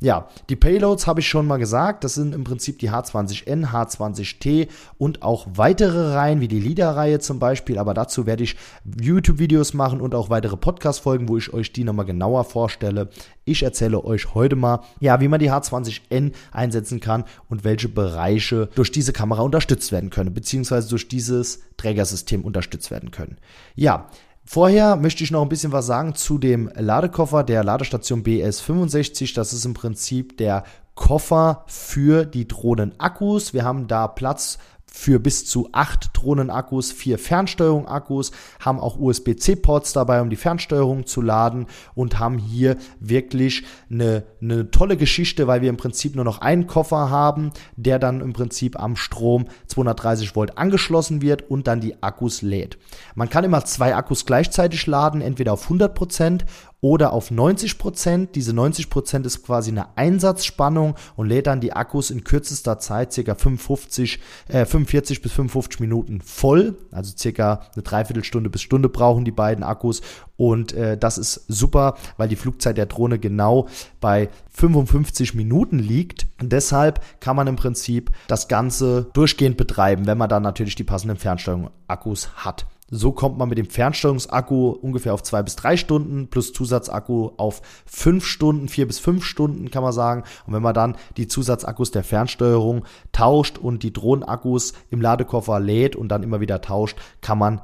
Ja, 0.02 0.26
die 0.49 0.56
Payloads 0.56 1.06
habe 1.06 1.21
ich 1.21 1.28
schon 1.28 1.47
mal 1.47 1.59
gesagt. 1.59 2.02
Das 2.02 2.14
sind 2.14 2.35
im 2.35 2.42
Prinzip 2.42 2.80
die 2.80 2.90
H20N, 2.90 3.71
H20T 3.71 4.66
und 4.99 5.23
auch 5.23 5.47
weitere 5.54 6.14
Reihen, 6.14 6.40
wie 6.40 6.49
die 6.49 6.59
LIDAR-Reihe 6.59 7.21
zum 7.21 7.38
Beispiel. 7.38 7.78
Aber 7.78 7.94
dazu 7.94 8.26
werde 8.26 8.42
ich 8.42 8.56
YouTube-Videos 9.00 9.75
machen 9.75 10.00
und 10.00 10.16
auch 10.16 10.28
weitere 10.28 10.56
Podcast-Folgen, 10.56 11.28
wo 11.28 11.38
ich 11.38 11.54
euch 11.54 11.73
die 11.73 11.85
nochmal 11.85 12.04
genauer 12.04 12.42
vorstelle. 12.42 13.11
Ich 13.44 13.62
erzähle 13.62 14.04
euch 14.04 14.35
heute 14.35 14.56
mal, 14.56 14.80
ja, 14.99 15.21
wie 15.21 15.28
man 15.28 15.38
die 15.38 15.52
H20N 15.52 16.32
einsetzen 16.50 16.99
kann 16.99 17.23
und 17.49 17.62
welche 17.62 17.88
Bereiche 17.88 18.71
durch 18.75 18.90
diese 18.90 19.12
Kamera 19.12 19.42
unterstützt 19.42 19.92
werden 19.92 20.11
können, 20.11 20.35
beziehungsweise 20.35 20.88
durch 20.88 21.06
dieses 21.06 21.61
Trägersystem 21.76 22.44
unterstützt 22.44 22.90
werden 22.90 23.12
können. 23.12 23.38
Ja, 23.76 24.09
Vorher 24.45 24.97
möchte 24.97 25.23
ich 25.23 25.31
noch 25.31 25.43
ein 25.43 25.49
bisschen 25.49 25.73
was 25.73 25.87
sagen 25.87 26.15
zu 26.15 26.37
dem 26.37 26.71
Ladekoffer 26.75 27.45
der 27.45 27.63
Ladestation 27.63 28.23
BS65. 28.23 29.35
Das 29.35 29.53
ist 29.53 29.65
im 29.65 29.75
Prinzip 29.75 30.37
der 30.37 30.65
Koffer 30.95 31.65
für 31.69 32.27
die 32.27 32.47
Drohnenakkus. 32.47 33.55
Wir 33.55 33.65
haben 33.65 33.87
da 33.87 34.09
Platz 34.09 34.59
für 34.93 35.19
bis 35.19 35.47
zu 35.47 35.71
acht 35.73 36.11
Drohnenakkus, 36.13 36.93
vier 36.93 37.19
Fernsteuerung-Akkus, 37.19 38.31
haben 38.61 38.79
auch 38.79 38.99
USB-C-Ports 38.99 39.93
dabei, 39.93 40.21
um 40.21 40.31
die 40.31 40.37
Fernsteuerung 40.37 41.07
zu 41.07 41.23
laden 41.23 41.67
und 41.95 42.19
haben 42.19 42.39
hier 42.39 42.77
wirklich 43.01 43.65
eine, 43.91 44.25
eine 44.41 44.71
tolle 44.71 44.97
Geschichte, 44.97 45.47
weil 45.47 45.63
wir 45.63 45.71
im 45.71 45.77
Prinzip 45.77 46.15
nur 46.15 46.25
noch 46.25 46.41
einen 46.41 46.67
Koffer 46.67 47.11
haben, 47.11 47.53
der 47.77 47.99
dann 47.99 48.21
im 48.21 48.33
Prinzip 48.33 48.79
am 48.79 48.97
Strom 48.97 49.47
230 49.67 50.37
Volt 50.37 50.59
angeschlossen 50.59 51.23
wird 51.23 51.51
und 51.51 51.67
dann 51.67 51.81
die 51.81 52.03
Akkus 52.03 52.43
lädt. 52.43 52.79
Man 53.15 53.31
kann 53.31 53.45
immer 53.45 53.65
zwei 53.65 53.97
Akkus 53.97 54.27
gleichzeitig 54.27 54.87
laden, 54.87 55.21
entweder 55.21 55.55
auf 55.55 55.65
100 55.65 55.95
Prozent 55.95 56.45
oder 56.83 57.12
auf 57.12 57.31
90 57.31 57.79
Prozent. 57.79 58.35
Diese 58.35 58.53
90 58.53 58.91
Prozent 58.91 59.25
ist 59.25 59.45
quasi 59.45 59.71
eine 59.71 59.97
Einsatzspannung 59.97 60.97
und 61.15 61.29
lädt 61.29 61.47
dann 61.47 61.61
die 61.61 61.73
Akkus 61.73 62.11
in 62.11 62.25
kürzester 62.25 62.81
Zeit, 62.81 63.12
circa 63.12 63.37
55, 63.37 64.19
äh, 64.49 64.67
45 64.67 65.23
bis 65.23 65.33
55 65.33 65.79
Minuten 65.79 66.21
voll. 66.21 66.77
Also 66.91 67.15
circa 67.17 67.62
eine 67.75 67.85
Dreiviertelstunde 67.85 68.51
bis 68.51 68.62
Stunde 68.62 68.89
brauchen 68.89 69.25
die 69.25 69.31
beiden 69.31 69.62
Akkus. 69.62 70.03
Und 70.37 70.73
äh, 70.73 70.99
das 70.99 71.19
ist 71.19 71.45
super, 71.47 71.97
weil 72.17 72.29
die 72.29 72.37
Flugzeit 72.37 72.77
der 72.77 72.87
Drohne 72.87 73.21
genau 73.21 73.69
bei 74.01 74.29
55 74.51 75.35
Minuten 75.35 75.79
liegt. 75.79 76.27
Und 76.41 76.53
deshalb 76.53 77.01
kann 77.21 77.37
man 77.37 77.47
im 77.47 77.55
Prinzip 77.55 78.11
das 78.27 78.49
Ganze 78.49 79.07
durchgehend 79.12 79.57
betreiben, 79.57 80.09
wenn 80.09 80.19
man 80.19 80.29
dann 80.29 80.43
natürlich 80.43 80.75
die 80.75 80.83
passenden 80.83 81.17
Fernsteuerung-Akkus 81.17 82.45
hat. 82.45 82.67
So 82.95 83.13
kommt 83.13 83.39
man 83.39 83.49
mit 83.49 83.57
dem 83.57 83.71
Fernsteuerungsakku 83.71 84.69
ungefähr 84.69 85.15
auf 85.15 85.23
zwei 85.23 85.43
bis 85.43 85.57
drei 85.57 85.79
Stunden 85.79 86.29
plus 86.29 86.53
Zusatzakku 86.53 87.31
auf 87.39 87.63
fünf 87.87 88.27
Stunden, 88.27 88.69
vier 88.69 88.87
bis 88.87 88.99
fünf 88.99 89.25
Stunden 89.25 89.71
kann 89.71 89.83
man 89.83 89.95
sagen. 89.95 90.25
Und 90.47 90.53
wenn 90.53 90.61
man 90.63 90.75
dann 90.75 90.99
die 91.17 91.27
Zusatzakkus 91.27 91.91
der 91.91 92.05
Fernsteuerung 92.05 92.85
tauscht 93.11 93.57
und 93.57 93.83
die 93.83 93.95
Drohnenakkus 93.95 94.75
im 94.91 95.01
Ladekoffer 95.01 95.59
lädt 95.59 95.97
und 95.97 96.09
dann 96.09 96.23
immer 96.23 96.41
wieder 96.41 96.61
tauscht, 96.61 96.99
kann 97.23 97.39
man 97.39 97.63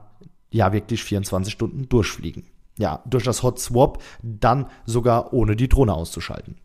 ja 0.50 0.72
wirklich 0.72 1.04
24 1.04 1.52
Stunden 1.52 1.90
durchfliegen. 1.90 2.46
Ja, 2.78 3.02
durch 3.04 3.24
das 3.24 3.42
Hot 3.42 3.60
Swap 3.60 4.02
dann 4.22 4.70
sogar 4.86 5.34
ohne 5.34 5.56
die 5.56 5.68
Drohne 5.68 5.92
auszuschalten. 5.92 6.56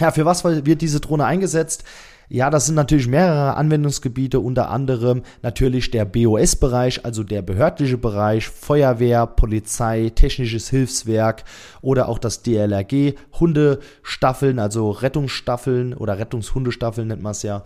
Ja, 0.00 0.12
für 0.12 0.24
was 0.24 0.44
wird 0.44 0.80
diese 0.80 1.00
Drohne 1.00 1.26
eingesetzt? 1.26 1.84
Ja, 2.30 2.50
das 2.50 2.66
sind 2.66 2.74
natürlich 2.74 3.08
mehrere 3.08 3.56
Anwendungsgebiete, 3.56 4.38
unter 4.40 4.68
anderem 4.68 5.22
natürlich 5.40 5.90
der 5.90 6.04
BOS-Bereich, 6.04 7.06
also 7.06 7.24
der 7.24 7.40
behördliche 7.40 7.96
Bereich, 7.96 8.48
Feuerwehr, 8.48 9.26
Polizei, 9.26 10.12
technisches 10.14 10.68
Hilfswerk 10.68 11.44
oder 11.80 12.06
auch 12.08 12.18
das 12.18 12.42
DLRG, 12.42 13.14
Hundestaffeln, 13.40 14.58
also 14.58 14.90
Rettungsstaffeln 14.90 15.94
oder 15.94 16.18
Rettungshundestaffeln 16.18 17.08
nennt 17.08 17.22
man 17.22 17.32
es 17.32 17.42
ja. 17.42 17.64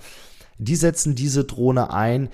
Die 0.59 0.77
setzen 0.77 1.17
diese 1.17 1.43
Drohne 1.43 1.93
ein. 1.93 2.29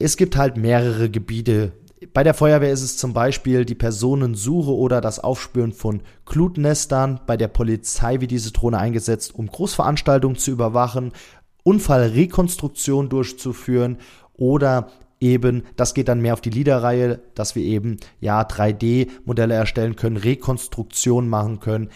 Es 0.00 0.16
gibt 0.16 0.36
halt 0.36 0.56
mehrere 0.56 1.08
Gebiete, 1.08 1.72
bei 2.14 2.22
der 2.22 2.34
Feuerwehr 2.34 2.70
ist 2.70 2.82
es 2.82 2.96
zum 2.96 3.12
Beispiel 3.12 3.64
die 3.64 3.74
Personensuche 3.74 4.70
oder 4.70 5.00
das 5.00 5.18
Aufspüren 5.18 5.72
von 5.72 6.02
Glutnestern. 6.26 7.20
Bei 7.26 7.36
der 7.36 7.48
Polizei 7.48 8.20
wird 8.20 8.30
diese 8.30 8.52
Drohne 8.52 8.78
eingesetzt, 8.78 9.34
um 9.34 9.48
Großveranstaltungen 9.48 10.38
zu 10.38 10.52
überwachen 10.52 11.12
Unfallrekonstruktion 11.68 13.10
durchzuführen 13.10 13.98
oder 14.38 14.88
eben, 15.20 15.64
das 15.76 15.92
geht 15.92 16.08
dann 16.08 16.22
mehr 16.22 16.32
auf 16.32 16.40
die 16.40 16.48
LIDAR-Reihe, 16.48 17.20
dass 17.34 17.54
wir 17.54 17.62
eben 17.62 17.98
ja 18.20 18.40
3D-Modelle 18.40 19.52
erstellen 19.52 19.94
können, 19.94 20.16
Rekonstruktion 20.16 21.28
machen 21.28 21.60
können. 21.60 21.90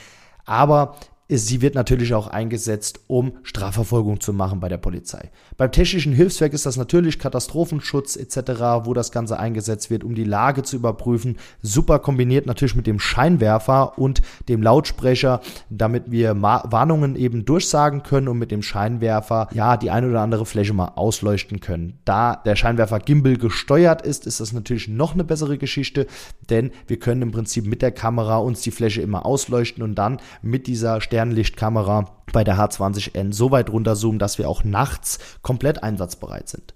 Aber 0.44 0.96
sie 1.28 1.62
wird 1.62 1.74
natürlich 1.74 2.14
auch 2.14 2.26
eingesetzt, 2.26 3.00
um 3.06 3.32
Strafverfolgung 3.42 4.20
zu 4.20 4.32
machen 4.32 4.60
bei 4.60 4.68
der 4.68 4.78
Polizei. 4.78 5.30
Beim 5.56 5.72
technischen 5.72 6.12
Hilfswerk 6.12 6.52
ist 6.52 6.66
das 6.66 6.76
natürlich 6.76 7.18
Katastrophenschutz 7.18 8.16
etc., 8.16 8.84
wo 8.84 8.94
das 8.94 9.12
Ganze 9.12 9.38
eingesetzt 9.38 9.90
wird, 9.90 10.04
um 10.04 10.14
die 10.14 10.24
Lage 10.24 10.62
zu 10.62 10.76
überprüfen. 10.76 11.38
Super 11.62 11.98
kombiniert 12.00 12.46
natürlich 12.46 12.74
mit 12.74 12.86
dem 12.86 12.98
Scheinwerfer 12.98 13.98
und 13.98 14.22
dem 14.48 14.62
Lautsprecher, 14.62 15.40
damit 15.70 16.10
wir 16.10 16.40
Warnungen 16.40 17.16
eben 17.16 17.44
durchsagen 17.44 18.02
können 18.02 18.28
und 18.28 18.38
mit 18.38 18.50
dem 18.50 18.62
Scheinwerfer 18.62 19.48
ja 19.52 19.76
die 19.76 19.90
eine 19.90 20.08
oder 20.08 20.20
andere 20.20 20.46
Fläche 20.46 20.72
mal 20.72 20.92
ausleuchten 20.96 21.60
können. 21.60 21.98
Da 22.04 22.36
der 22.36 22.56
Scheinwerfer 22.56 22.98
Gimbal 22.98 23.36
gesteuert 23.36 24.02
ist, 24.02 24.26
ist 24.26 24.40
das 24.40 24.52
natürlich 24.52 24.88
noch 24.88 25.14
eine 25.14 25.24
bessere 25.24 25.58
Geschichte, 25.58 26.06
denn 26.50 26.72
wir 26.86 26.98
können 26.98 27.22
im 27.22 27.32
Prinzip 27.32 27.66
mit 27.66 27.82
der 27.82 27.92
Kamera 27.92 28.38
uns 28.38 28.62
die 28.62 28.70
Fläche 28.70 29.02
immer 29.02 29.24
ausleuchten 29.24 29.82
und 29.82 29.94
dann 29.94 30.18
mit 30.42 30.66
dieser 30.66 31.00
Stern 31.12 31.28
Fernlichtkamera 31.28 32.06
bei 32.32 32.42
der 32.42 32.56
H20N 32.56 33.34
so 33.34 33.50
weit 33.50 33.68
runterzoomen, 33.68 34.18
dass 34.18 34.38
wir 34.38 34.48
auch 34.48 34.64
nachts 34.64 35.18
komplett 35.42 35.82
einsatzbereit 35.82 36.48
sind. 36.48 36.72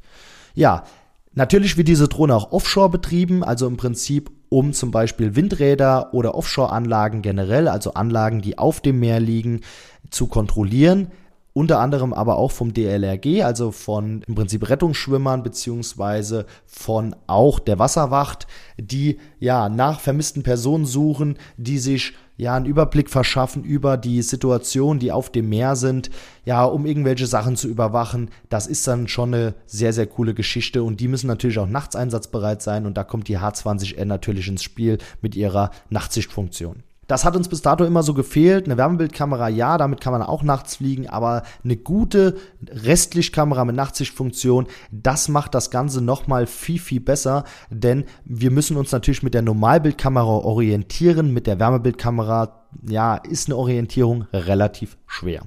Ja, 0.54 0.84
natürlich 1.32 1.78
wird 1.78 1.88
diese 1.88 2.06
Drohne 2.06 2.34
auch 2.34 2.52
offshore 2.52 2.90
betrieben, 2.90 3.42
also 3.42 3.66
im 3.66 3.78
Prinzip 3.78 4.30
um 4.50 4.74
zum 4.74 4.90
Beispiel 4.90 5.36
Windräder 5.36 6.12
oder 6.12 6.34
Offshore-Anlagen 6.34 7.22
generell, 7.22 7.66
also 7.66 7.94
Anlagen, 7.94 8.42
die 8.42 8.58
auf 8.58 8.82
dem 8.82 9.00
Meer 9.00 9.20
liegen, 9.20 9.62
zu 10.10 10.26
kontrollieren 10.26 11.10
unter 11.56 11.80
anderem 11.80 12.12
aber 12.12 12.36
auch 12.36 12.52
vom 12.52 12.74
DLRG, 12.74 13.42
also 13.42 13.70
von 13.72 14.20
im 14.28 14.34
Prinzip 14.34 14.68
Rettungsschwimmern 14.68 15.42
beziehungsweise 15.42 16.44
von 16.66 17.16
auch 17.26 17.60
der 17.60 17.78
Wasserwacht, 17.78 18.46
die 18.76 19.16
ja 19.40 19.70
nach 19.70 20.00
vermissten 20.00 20.42
Personen 20.42 20.84
suchen, 20.84 21.38
die 21.56 21.78
sich 21.78 22.12
ja 22.36 22.54
einen 22.54 22.66
Überblick 22.66 23.08
verschaffen 23.08 23.64
über 23.64 23.96
die 23.96 24.20
Situation, 24.20 24.98
die 24.98 25.12
auf 25.12 25.30
dem 25.30 25.48
Meer 25.48 25.76
sind, 25.76 26.10
ja, 26.44 26.62
um 26.62 26.84
irgendwelche 26.84 27.26
Sachen 27.26 27.56
zu 27.56 27.68
überwachen. 27.68 28.30
Das 28.50 28.66
ist 28.66 28.86
dann 28.86 29.08
schon 29.08 29.32
eine 29.32 29.54
sehr, 29.64 29.94
sehr 29.94 30.06
coole 30.06 30.34
Geschichte 30.34 30.82
und 30.82 31.00
die 31.00 31.08
müssen 31.08 31.26
natürlich 31.26 31.58
auch 31.58 31.66
nachts 31.66 31.96
einsatzbereit 31.96 32.60
sein 32.60 32.84
und 32.84 32.98
da 32.98 33.02
kommt 33.02 33.28
die 33.28 33.38
H20N 33.38 34.04
natürlich 34.04 34.48
ins 34.48 34.62
Spiel 34.62 34.98
mit 35.22 35.34
ihrer 35.34 35.70
Nachtsichtfunktion. 35.88 36.82
Das 37.06 37.24
hat 37.24 37.36
uns 37.36 37.48
bis 37.48 37.62
dato 37.62 37.84
immer 37.84 38.02
so 38.02 38.14
gefehlt. 38.14 38.66
Eine 38.66 38.76
Wärmebildkamera, 38.76 39.48
ja, 39.48 39.78
damit 39.78 40.00
kann 40.00 40.12
man 40.12 40.22
auch 40.22 40.42
nachts 40.42 40.76
fliegen, 40.76 41.08
aber 41.08 41.42
eine 41.62 41.76
gute 41.76 42.36
Restlichtkamera 42.68 43.64
mit 43.64 43.76
Nachtsichtfunktion, 43.76 44.66
das 44.90 45.28
macht 45.28 45.54
das 45.54 45.70
Ganze 45.70 46.02
nochmal 46.02 46.46
viel, 46.46 46.78
viel 46.78 47.00
besser, 47.00 47.44
denn 47.70 48.04
wir 48.24 48.50
müssen 48.50 48.76
uns 48.76 48.92
natürlich 48.92 49.22
mit 49.22 49.34
der 49.34 49.42
Normalbildkamera 49.42 50.26
orientieren. 50.26 51.32
Mit 51.32 51.46
der 51.46 51.60
Wärmebildkamera, 51.60 52.66
ja, 52.88 53.16
ist 53.16 53.48
eine 53.48 53.56
Orientierung 53.56 54.26
relativ 54.32 54.96
schwer. 55.06 55.42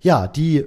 Ja, 0.00 0.28
die 0.28 0.66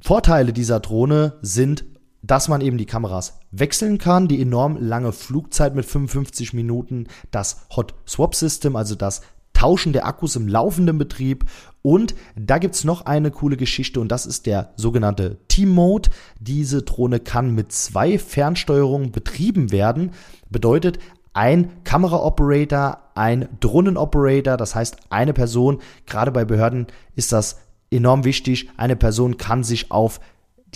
Vorteile 0.00 0.52
dieser 0.52 0.80
Drohne 0.80 1.38
sind 1.40 1.84
dass 2.26 2.48
man 2.48 2.60
eben 2.60 2.78
die 2.78 2.86
Kameras 2.86 3.38
wechseln 3.50 3.98
kann, 3.98 4.28
die 4.28 4.40
enorm 4.40 4.76
lange 4.80 5.12
Flugzeit 5.12 5.74
mit 5.74 5.84
55 5.84 6.54
Minuten, 6.54 7.06
das 7.30 7.66
Hot 7.76 7.94
Swap 8.08 8.34
System, 8.34 8.76
also 8.76 8.94
das 8.94 9.22
Tauschen 9.52 9.92
der 9.92 10.06
Akkus 10.06 10.34
im 10.36 10.48
laufenden 10.48 10.98
Betrieb. 10.98 11.44
Und 11.82 12.14
da 12.34 12.58
gibt 12.58 12.74
es 12.74 12.84
noch 12.84 13.06
eine 13.06 13.30
coole 13.30 13.56
Geschichte 13.56 14.00
und 14.00 14.08
das 14.08 14.26
ist 14.26 14.46
der 14.46 14.72
sogenannte 14.76 15.38
Team 15.48 15.70
Mode. 15.70 16.10
Diese 16.40 16.82
Drohne 16.82 17.20
kann 17.20 17.54
mit 17.54 17.72
zwei 17.72 18.18
Fernsteuerungen 18.18 19.12
betrieben 19.12 19.70
werden. 19.70 20.12
Bedeutet, 20.50 20.98
ein 21.34 21.84
Kameraoperator 21.84 23.04
ein 23.14 23.48
Drohnenoperator, 23.60 24.56
das 24.56 24.74
heißt 24.74 24.96
eine 25.10 25.32
Person, 25.32 25.80
gerade 26.06 26.32
bei 26.32 26.44
Behörden 26.44 26.86
ist 27.14 27.32
das 27.32 27.60
enorm 27.90 28.24
wichtig, 28.24 28.70
eine 28.76 28.96
Person 28.96 29.36
kann 29.36 29.62
sich 29.62 29.90
auf 29.90 30.20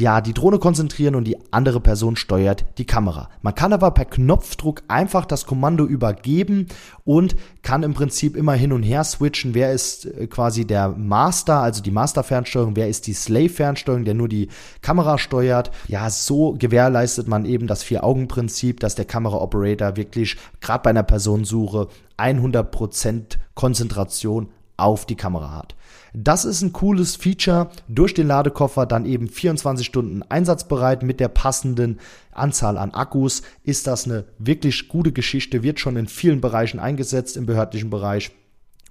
ja, 0.01 0.21
die 0.21 0.35
Drohne 0.35 0.59
konzentrieren 0.59 1.15
und 1.15 1.25
die 1.25 1.37
andere 1.51 1.81
Person 1.81 2.17
steuert 2.17 2.65
die 2.79 2.85
Kamera. 2.85 3.29
Man 3.43 3.55
kann 3.55 3.73
aber 3.73 3.91
per 3.91 4.05
Knopfdruck 4.05 4.83
einfach 4.89 5.25
das 5.25 5.47
Kommando 5.47 5.85
übergeben 5.85 6.67
und 7.05 7.37
kann 7.63 7.83
im 7.83 7.95
Prinzip 7.95 8.37
immer 8.37 8.55
hin 8.55 8.73
und 8.73 8.83
her 8.83 9.05
switchen. 9.05 9.55
Wer 9.55 9.73
ist 9.73 10.07
äh, 10.07 10.27
quasi 10.27 10.67
der 10.67 10.89
Master, 10.89 11.61
also 11.61 11.83
die 11.83 11.91
Master-Fernsteuerung, 11.91 12.77
wer 12.77 12.89
ist 12.89 13.07
die 13.07 13.13
Slave-Fernsteuerung, 13.13 14.05
der 14.05 14.15
nur 14.15 14.29
die 14.29 14.49
Kamera 14.83 15.19
steuert. 15.19 15.71
Ja, 15.87 16.11
so 16.11 16.55
gewährleistet 16.59 17.29
man 17.29 17.45
eben 17.45 17.67
das 17.67 17.83
Vier-Augen-Prinzip, 17.83 18.81
dass 18.81 18.95
der 18.95 19.05
Kamera-Operator 19.05 19.97
wirklich 19.97 20.37
gerade 20.61 20.83
bei 20.83 20.91
einer 20.91 21.03
Personensuche 21.03 21.89
100% 22.19 23.39
Konzentration 23.55 24.49
auf 24.77 25.07
die 25.07 25.17
Kamera 25.17 25.51
hat. 25.57 25.75
Das 26.15 26.45
ist 26.45 26.63
ein 26.63 26.73
cooles 26.73 27.17
Feature. 27.17 27.71
Durch 27.89 28.15
den 28.15 28.27
Ladekoffer 28.27 28.87
dann 28.87 29.07
eben 29.07 29.29
24 29.29 29.87
Stunden 29.87 30.23
einsatzbereit 30.23 31.03
mit 31.03 31.21
der 31.21 31.29
passenden 31.29 31.99
Anzahl 32.33 32.79
an 32.79 32.93
Akkus. 32.93 33.43
Ist 33.63 33.87
das 33.87 34.07
eine 34.07 34.25
wirklich 34.39 34.89
gute 34.89 35.13
Geschichte, 35.13 35.63
wird 35.63 35.81
schon 35.81 35.97
in 35.97 36.07
vielen 36.07 36.41
Bereichen 36.41 36.79
eingesetzt, 36.79 37.37
im 37.37 37.47
behördlichen 37.47 37.91
Bereich 37.91 38.31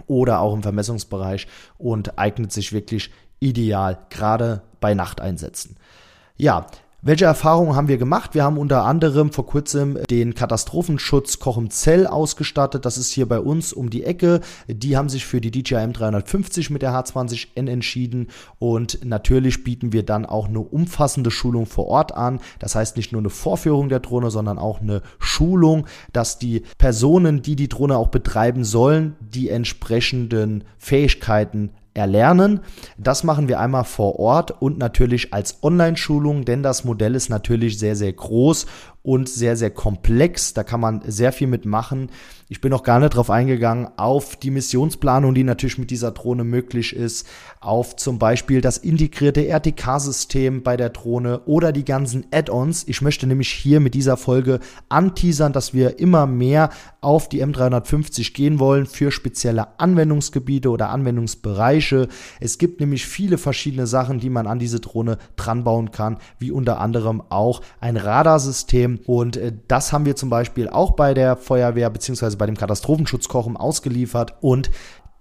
oder 0.05 0.39
auch 0.39 0.53
im 0.53 0.63
Vermessungsbereich 0.63 1.47
und 1.77 2.19
eignet 2.19 2.51
sich 2.51 2.71
wirklich 2.71 3.12
ideal, 3.39 3.97
gerade 4.09 4.62
bei 4.79 4.93
Nachteinsätzen. 4.93 5.77
Ja, 6.38 6.67
welche 7.07 7.23
Erfahrungen 7.23 7.73
haben 7.73 7.87
wir 7.87 7.97
gemacht? 7.97 8.35
Wir 8.35 8.43
haben 8.43 8.57
unter 8.57 8.83
anderem 8.83 9.31
vor 9.31 9.45
kurzem 9.45 9.97
den 10.09 10.35
Katastrophenschutz 10.35 11.39
Kochemzell 11.39 12.05
ausgestattet. 12.05 12.83
Das 12.83 12.97
ist 12.97 13.11
hier 13.11 13.29
bei 13.29 13.39
uns 13.39 13.71
um 13.71 13.89
die 13.89 14.03
Ecke. 14.03 14.41
Die 14.67 14.97
haben 14.97 15.07
sich 15.07 15.25
für 15.25 15.39
die 15.39 15.49
DJI 15.49 15.77
M350 15.77 16.73
mit 16.73 16.81
der 16.81 16.91
H20N 16.91 17.69
entschieden 17.69 18.27
und 18.59 19.05
natürlich 19.05 19.63
bieten 19.63 19.93
wir 19.93 20.03
dann 20.03 20.25
auch 20.25 20.49
eine 20.49 20.59
umfassende 20.59 21.31
Schulung 21.31 21.65
vor 21.65 21.87
Ort 21.87 22.13
an. 22.13 22.41
Das 22.59 22.75
heißt 22.75 22.97
nicht 22.97 23.13
nur 23.13 23.21
eine 23.21 23.29
Vorführung 23.29 23.87
der 23.87 24.01
Drohne, 24.01 24.29
sondern 24.29 24.59
auch 24.59 24.81
eine 24.81 25.01
Schulung, 25.17 25.87
dass 26.11 26.39
die 26.39 26.63
Personen, 26.77 27.41
die 27.41 27.55
die 27.55 27.69
Drohne 27.69 27.95
auch 27.95 28.09
betreiben 28.09 28.65
sollen, 28.65 29.15
die 29.21 29.47
entsprechenden 29.47 30.65
Fähigkeiten 30.77 31.71
erlernen. 31.97 32.61
Das 32.97 33.23
machen 33.23 33.47
wir 33.47 33.59
einmal 33.59 33.83
vor 33.83 34.19
Ort 34.19 34.61
und 34.61 34.77
natürlich 34.77 35.33
als 35.33 35.61
Online-Schulung, 35.63 36.45
denn 36.45 36.63
das 36.63 36.83
Modell 36.83 37.15
ist 37.15 37.29
natürlich 37.29 37.79
sehr, 37.79 37.95
sehr 37.95 38.13
groß 38.13 38.67
und 39.07 39.29
sehr, 39.29 39.55
sehr 39.55 39.69
komplex. 39.69 40.53
Da 40.53 40.65
kann 40.65 40.81
man 40.81 41.01
sehr 41.05 41.31
viel 41.31 41.47
mitmachen. 41.47 42.09
Ich 42.49 42.59
bin 42.59 42.71
noch 42.71 42.83
gar 42.83 42.99
nicht 42.99 43.15
drauf 43.15 43.29
eingegangen, 43.29 43.87
auf 43.95 44.35
die 44.35 44.51
Missionsplanung, 44.51 45.33
die 45.33 45.45
natürlich 45.45 45.77
mit 45.77 45.91
dieser 45.91 46.11
Drohne 46.11 46.43
möglich 46.43 46.93
ist, 46.93 47.25
auf 47.61 47.95
zum 47.95 48.19
Beispiel 48.19 48.59
das 48.59 48.77
integrierte 48.77 49.47
RTK-System 49.47 50.61
bei 50.61 50.75
der 50.75 50.89
Drohne 50.89 51.41
oder 51.45 51.71
die 51.71 51.85
ganzen 51.85 52.25
Add-ons. 52.31 52.85
Ich 52.87 53.01
möchte 53.01 53.27
nämlich 53.27 53.49
hier 53.49 53.79
mit 53.79 53.93
dieser 53.93 54.17
Folge 54.17 54.59
anteasern, 54.89 55.53
dass 55.53 55.73
wir 55.73 55.99
immer 55.99 56.25
mehr 56.25 56.69
auf 56.99 57.29
die 57.29 57.43
M350 57.43 58.33
gehen 58.33 58.59
wollen 58.59 58.85
für 58.85 59.11
spezielle 59.11 59.79
Anwendungsgebiete 59.79 60.69
oder 60.69 60.89
Anwendungsbereiche. 60.89 62.07
Es 62.39 62.57
gibt 62.57 62.81
nämlich 62.81 63.05
viele 63.05 63.37
verschiedene 63.37 63.87
Sachen, 63.87 64.19
die 64.19 64.29
man 64.29 64.47
an 64.47 64.59
diese 64.59 64.79
Drohne 64.81 65.17
dran 65.37 65.63
bauen 65.63 65.91
kann, 65.91 66.17
wie 66.39 66.51
unter 66.51 66.79
anderem 66.79 67.21
auch 67.29 67.61
ein 67.79 67.97
Radarsystem, 67.97 68.96
und 69.05 69.37
äh, 69.37 69.53
das 69.67 69.93
haben 69.93 70.05
wir 70.05 70.15
zum 70.15 70.29
Beispiel 70.29 70.69
auch 70.69 70.91
bei 70.91 71.13
der 71.13 71.37
Feuerwehr 71.37 71.89
beziehungsweise 71.89 72.37
bei 72.37 72.45
dem 72.45 72.57
Katastrophenschutzkochen 72.57 73.57
ausgeliefert 73.57 74.35
und 74.41 74.69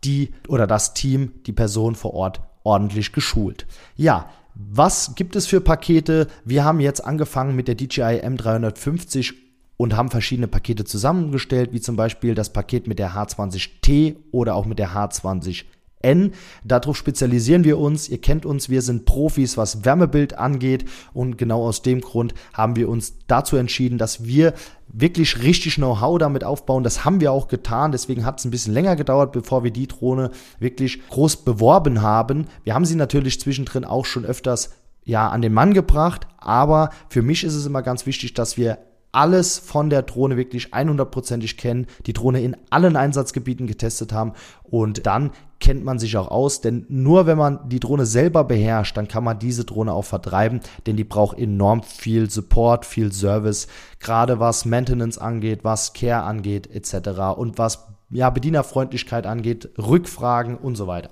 die 0.05 0.33
oder 0.49 0.67
das 0.67 0.95
Team, 0.95 1.33
die 1.47 1.53
Person 1.53 1.95
vor 1.95 2.15
Ort 2.15 2.41
ordentlich 2.65 3.13
geschult. 3.13 3.67
Ja, 3.97 4.29
was 4.55 5.15
gibt 5.15 5.37
es 5.37 5.47
für 5.47 5.61
Pakete? 5.61 6.29
Wir 6.45 6.65
haben 6.65 6.81
jetzt 6.81 7.05
angefangen 7.05 7.55
mit 7.55 7.69
der 7.69 7.75
DJI 7.75 8.23
M350 8.25 9.35
und 9.77 9.95
haben 9.95 10.11
verschiedene 10.11 10.49
Pakete 10.49 10.85
zusammengestellt, 10.85 11.73
wie 11.73 11.81
zum 11.81 11.97
Beispiel 11.97 12.35
das 12.35 12.53
Paket 12.53 12.87
mit 12.87 12.99
der 12.99 13.13
H20T 13.13 14.17
oder 14.33 14.55
auch 14.55 14.65
mit 14.65 14.79
der 14.79 14.91
H20 14.91 15.65
N. 16.03 16.33
Darauf 16.65 16.97
spezialisieren 16.97 17.65
wir 17.65 17.79
uns. 17.79 18.09
Ihr 18.09 18.21
kennt 18.21 18.47
uns, 18.47 18.69
wir 18.69 18.83
sind 18.83 19.05
Profis, 19.05 19.57
was 19.57 19.85
Wärmebild 19.85 20.39
angeht. 20.39 20.85
Und 21.13 21.39
genau 21.39 21.67
aus 21.67 21.83
dem 21.83 22.01
Grund 22.01 22.35
haben 22.53 22.77
wir 22.77 22.89
uns 22.89 23.15
dazu 23.27 23.57
entschieden, 23.57 23.99
dass 23.99 24.25
wir 24.25 24.55
wirklich 24.89 25.43
richtig 25.43 25.77
Know-how 25.77 26.19
damit 26.19 26.45
aufbauen. 26.45 26.85
Das 26.85 27.05
haben 27.05 27.21
wir 27.21 27.33
auch 27.33 27.49
getan. 27.49 27.93
Deswegen 27.93 28.25
hat 28.25 28.39
es 28.39 28.45
ein 28.45 28.51
bisschen 28.51 28.75
länger 28.75 28.97
gedauert, 28.97 29.33
bevor 29.33 29.65
wir 29.65 29.71
die 29.71 29.89
Drohne 29.89 30.31
wirklich 30.59 31.07
groß 31.09 31.45
beworben 31.45 32.03
haben. 32.03 32.47
Wir 32.65 32.75
haben 32.75 32.85
sie 32.85 32.97
natürlich 32.97 33.41
zwischendrin 33.41 33.85
auch 33.85 34.07
schon 34.07 34.25
öfters 34.25 34.71
ja, 35.05 35.29
an 35.29 35.43
den 35.43 35.55
Mann 35.55 35.75
gebracht. 35.75 36.27
Aber 36.39 36.91
für 37.09 37.23
mich 37.23 37.45
ist 37.45 37.55
es 37.55 37.67
immer 37.67 37.83
ganz 37.83 38.07
wichtig, 38.07 38.35
dass 38.35 38.57
wir 38.57 38.79
alles 39.17 39.59
von 39.59 39.89
der 39.89 40.03
Drohne 40.03 40.37
wirklich 40.37 40.75
100%ig 40.75 41.57
kennen, 41.57 41.87
die 42.05 42.13
Drohne 42.13 42.43
in 42.43 42.55
allen 42.69 42.97
Einsatzgebieten 42.97 43.67
getestet 43.67 44.13
haben 44.13 44.35
und 44.63 45.07
dann 45.07 45.31
kennt 45.59 45.85
man 45.85 45.99
sich 45.99 46.19
auch 46.19 46.29
aus, 46.29 46.61
denn 46.61 46.85
nur 46.91 47.27
wenn 47.27 47.39
man 47.39 47.67
die 47.71 47.81
Drohne 47.81 48.05
selber 48.05 48.45
beherrscht, 48.45 48.95
dann 48.95 49.09
kann 49.09 49.25
man 49.25 49.39
diese 49.39 49.65
Drohne 49.65 49.95
auch 49.95 50.05
vertreiben, 50.05 50.61
denn 50.87 50.97
die 50.97 51.05
braucht 51.05 51.39
enorm 51.39 51.83
viel 51.83 52.29
Support, 52.29 52.85
viel 52.85 53.11
Service, 53.11 53.69
gerade 54.01 54.39
was 54.39 54.67
Maintenance 54.67 55.17
angeht, 55.17 55.61
was 55.63 55.95
Care 55.95 56.25
angeht 56.25 56.69
etc. 56.71 57.39
und 57.39 57.57
was 57.57 57.96
ja, 58.11 58.31
Bedienerfreundlichkeit 58.31 59.27
angeht, 59.27 59.71
Rückfragen 59.79 60.57
und 60.57 60.77
so 60.77 60.87
weiter. 60.87 61.11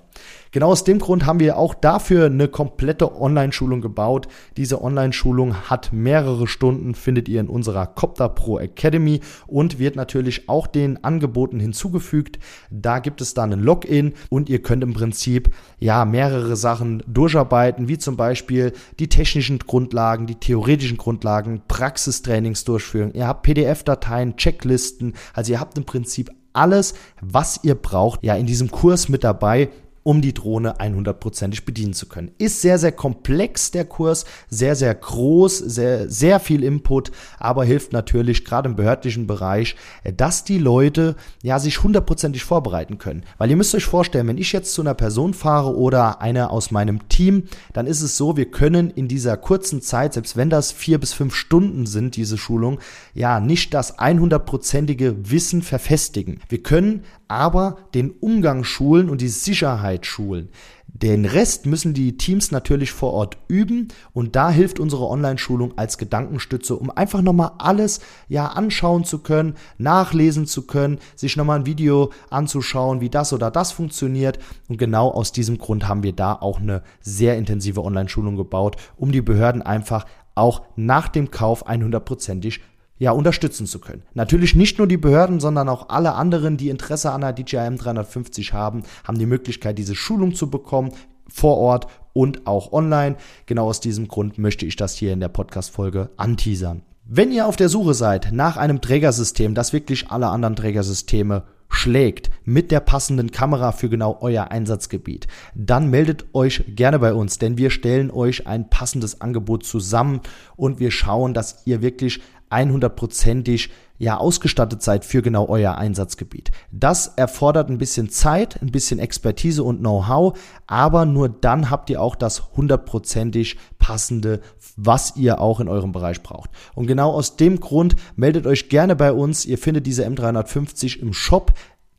Genau 0.51 0.71
aus 0.71 0.85
dem 0.85 0.99
Grund 0.99 1.25
haben 1.25 1.41
wir 1.41 1.57
auch 1.57 1.73
dafür 1.73 2.27
eine 2.27 2.47
komplette 2.47 3.19
Online-Schulung 3.19 3.81
gebaut. 3.81 4.29
Diese 4.55 4.81
Online-Schulung 4.81 5.69
hat 5.69 5.91
mehrere 5.91 6.47
Stunden, 6.47 6.95
findet 6.95 7.27
ihr 7.27 7.41
in 7.41 7.49
unserer 7.49 7.85
Copter 7.85 8.29
Pro 8.29 8.59
Academy 8.59 9.19
und 9.47 9.77
wird 9.77 9.97
natürlich 9.97 10.47
auch 10.47 10.67
den 10.67 11.03
Angeboten 11.03 11.59
hinzugefügt. 11.59 12.39
Da 12.71 12.99
gibt 12.99 13.19
es 13.19 13.33
dann 13.33 13.51
ein 13.51 13.59
Login 13.59 14.13
und 14.29 14.47
ihr 14.47 14.61
könnt 14.61 14.83
im 14.83 14.93
Prinzip 14.93 15.53
ja 15.79 16.05
mehrere 16.05 16.55
Sachen 16.55 17.03
durcharbeiten, 17.07 17.89
wie 17.89 17.97
zum 17.97 18.15
Beispiel 18.15 18.71
die 18.99 19.09
technischen 19.09 19.59
Grundlagen, 19.59 20.27
die 20.27 20.35
theoretischen 20.35 20.97
Grundlagen, 20.97 21.63
Praxistrainings 21.67 22.63
durchführen. 22.63 23.11
Ihr 23.13 23.27
habt 23.27 23.43
PDF-Dateien, 23.43 24.37
Checklisten, 24.37 25.15
also 25.33 25.51
ihr 25.51 25.59
habt 25.59 25.77
im 25.77 25.83
Prinzip 25.83 26.31
alles, 26.55 26.93
was 27.21 27.59
ihr 27.63 27.75
braucht, 27.75 28.23
ja 28.23 28.35
in 28.35 28.45
diesem 28.45 28.71
Kurs 28.71 29.09
mit 29.09 29.23
dabei 29.23 29.69
um 30.05 30.21
die 30.21 30.35
Drohne 30.35 30.77
100%ig 30.77 31.65
bedienen 31.65 31.93
zu 31.93 32.05
können. 32.05 32.29
Ist 32.37 32.61
sehr, 32.61 32.77
sehr 32.77 32.91
komplex 32.91 33.71
der 33.71 33.85
Kurs, 33.85 34.25
sehr, 34.47 34.75
sehr 34.75 34.93
groß, 34.93 35.57
sehr, 35.57 36.07
sehr 36.07 36.39
viel 36.39 36.63
Input, 36.63 37.11
aber 37.39 37.65
hilft 37.65 37.91
natürlich 37.91 38.45
gerade 38.45 38.69
im 38.69 38.75
behördlichen 38.75 39.25
Bereich, 39.25 39.75
dass 40.15 40.43
die 40.43 40.59
Leute 40.59 41.15
ja 41.41 41.57
sich 41.57 41.81
hundertprozentig 41.81 42.43
vorbereiten 42.43 42.99
können. 42.99 43.23
Weil 43.39 43.49
ihr 43.49 43.55
müsst 43.55 43.73
euch 43.73 43.85
vorstellen, 43.85 44.27
wenn 44.27 44.37
ich 44.37 44.51
jetzt 44.51 44.75
zu 44.75 44.81
einer 44.83 44.93
Person 44.93 45.33
fahre 45.33 45.75
oder 45.75 46.21
einer 46.21 46.51
aus 46.51 46.69
meinem 46.69 47.09
Team, 47.09 47.45
dann 47.73 47.87
ist 47.87 48.03
es 48.03 48.15
so, 48.15 48.37
wir 48.37 48.51
können 48.51 48.91
in 48.91 49.07
dieser 49.07 49.37
kurzen 49.37 49.81
Zeit, 49.81 50.13
selbst 50.13 50.37
wenn 50.37 50.51
das 50.51 50.71
vier 50.71 50.99
bis 50.99 51.13
fünf 51.13 51.33
Stunden 51.33 51.87
sind, 51.87 52.15
diese 52.15 52.37
Schulung, 52.37 52.79
ja, 53.15 53.39
nicht 53.39 53.73
das 53.73 53.97
100%ige 53.97 55.31
Wissen 55.31 55.63
verfestigen. 55.63 56.41
Wir 56.47 56.61
können 56.61 57.01
aber 57.27 57.77
den 57.95 58.11
Umgang 58.11 58.63
schulen 58.63 59.09
und 59.09 59.21
die 59.21 59.29
Sicherheit 59.29 59.94
schulen. 60.03 60.49
Den 60.87 61.25
Rest 61.25 61.65
müssen 61.65 61.93
die 61.93 62.17
Teams 62.17 62.51
natürlich 62.51 62.91
vor 62.91 63.13
Ort 63.13 63.37
üben 63.47 63.89
und 64.13 64.35
da 64.35 64.49
hilft 64.49 64.79
unsere 64.79 65.07
Online-Schulung 65.07 65.77
als 65.77 65.97
Gedankenstütze, 65.97 66.75
um 66.75 66.89
einfach 66.89 67.21
nochmal 67.21 67.51
alles 67.57 67.99
ja 68.29 68.47
anschauen 68.47 69.03
zu 69.03 69.19
können, 69.19 69.55
nachlesen 69.77 70.47
zu 70.47 70.65
können, 70.65 70.99
sich 71.15 71.37
nochmal 71.37 71.59
ein 71.59 71.65
Video 71.65 72.11
anzuschauen, 72.29 73.01
wie 73.01 73.09
das 73.09 73.33
oder 73.33 73.51
das 73.51 73.71
funktioniert. 73.71 74.39
Und 74.69 74.77
genau 74.77 75.11
aus 75.11 75.31
diesem 75.31 75.57
Grund 75.57 75.87
haben 75.87 76.03
wir 76.03 76.13
da 76.13 76.33
auch 76.33 76.59
eine 76.59 76.81
sehr 77.01 77.37
intensive 77.37 77.83
Online-Schulung 77.83 78.37
gebaut, 78.37 78.77
um 78.95 79.11
die 79.11 79.21
Behörden 79.21 79.61
einfach 79.61 80.05
auch 80.33 80.63
nach 80.75 81.07
dem 81.07 81.31
Kauf 81.31 81.67
100%ig 81.67 82.59
ja, 82.97 83.11
unterstützen 83.11 83.67
zu 83.67 83.79
können. 83.79 84.03
Natürlich 84.13 84.55
nicht 84.55 84.77
nur 84.77 84.87
die 84.87 84.97
Behörden, 84.97 85.39
sondern 85.39 85.69
auch 85.69 85.89
alle 85.89 86.13
anderen, 86.13 86.57
die 86.57 86.69
Interesse 86.69 87.11
an 87.11 87.21
der 87.21 87.33
DJI 87.33 87.75
350 87.75 88.53
haben, 88.53 88.83
haben 89.03 89.19
die 89.19 89.25
Möglichkeit, 89.25 89.77
diese 89.77 89.95
Schulung 89.95 90.33
zu 90.33 90.49
bekommen, 90.49 90.93
vor 91.27 91.57
Ort 91.57 91.87
und 92.13 92.47
auch 92.47 92.71
online. 92.71 93.15
Genau 93.45 93.67
aus 93.67 93.79
diesem 93.79 94.07
Grund 94.07 94.37
möchte 94.37 94.65
ich 94.65 94.75
das 94.75 94.95
hier 94.95 95.11
in 95.11 95.19
der 95.19 95.29
Podcast-Folge 95.29 96.09
anteasern. 96.17 96.83
Wenn 97.07 97.31
ihr 97.31 97.47
auf 97.47 97.55
der 97.55 97.69
Suche 97.69 97.93
seid 97.93 98.29
nach 98.31 98.57
einem 98.57 98.81
Trägersystem, 98.81 99.53
das 99.53 99.73
wirklich 99.73 100.09
alle 100.09 100.27
anderen 100.27 100.55
Trägersysteme 100.55 101.43
schlägt 101.69 102.29
mit 102.45 102.71
der 102.71 102.79
passenden 102.79 103.31
Kamera 103.31 103.71
für 103.73 103.89
genau 103.89 104.17
euer 104.21 104.49
Einsatzgebiet, 104.49 105.27
dann 105.53 105.89
meldet 105.89 106.25
euch 106.33 106.63
gerne 106.67 106.97
bei 106.99 107.13
uns, 107.13 107.37
denn 107.37 107.57
wir 107.57 107.69
stellen 107.69 108.09
euch 108.11 108.47
ein 108.47 108.69
passendes 108.69 109.21
Angebot 109.21 109.65
zusammen 109.65 110.21
und 110.55 110.79
wir 110.79 110.89
schauen, 110.91 111.33
dass 111.33 111.63
ihr 111.65 111.81
wirklich 111.81 112.21
100%ig 112.55 113.69
ja 113.97 114.17
ausgestattet 114.17 114.81
seid 114.81 115.05
für 115.05 115.21
genau 115.21 115.47
euer 115.47 115.77
Einsatzgebiet. 115.77 116.51
Das 116.71 117.07
erfordert 117.15 117.69
ein 117.69 117.77
bisschen 117.77 118.09
Zeit, 118.09 118.61
ein 118.61 118.71
bisschen 118.71 118.99
Expertise 118.99 119.63
und 119.63 119.79
Know-how, 119.79 120.37
aber 120.67 121.05
nur 121.05 121.29
dann 121.29 121.69
habt 121.69 121.89
ihr 121.89 122.01
auch 122.01 122.15
das 122.15 122.51
hundertprozentig 122.57 123.57
passende, 123.79 124.41
was 124.75 125.15
ihr 125.15 125.39
auch 125.39 125.59
in 125.59 125.69
eurem 125.69 125.91
Bereich 125.91 126.21
braucht. 126.23 126.49
Und 126.73 126.87
genau 126.87 127.11
aus 127.11 127.37
dem 127.37 127.59
Grund 127.59 127.95
meldet 128.15 128.45
euch 128.47 128.67
gerne 128.69 128.95
bei 128.95 129.13
uns. 129.13 129.45
Ihr 129.45 129.57
findet 129.57 129.87
diese 129.87 130.05
M350 130.05 130.99
im 130.99 131.13
Shop 131.13 131.53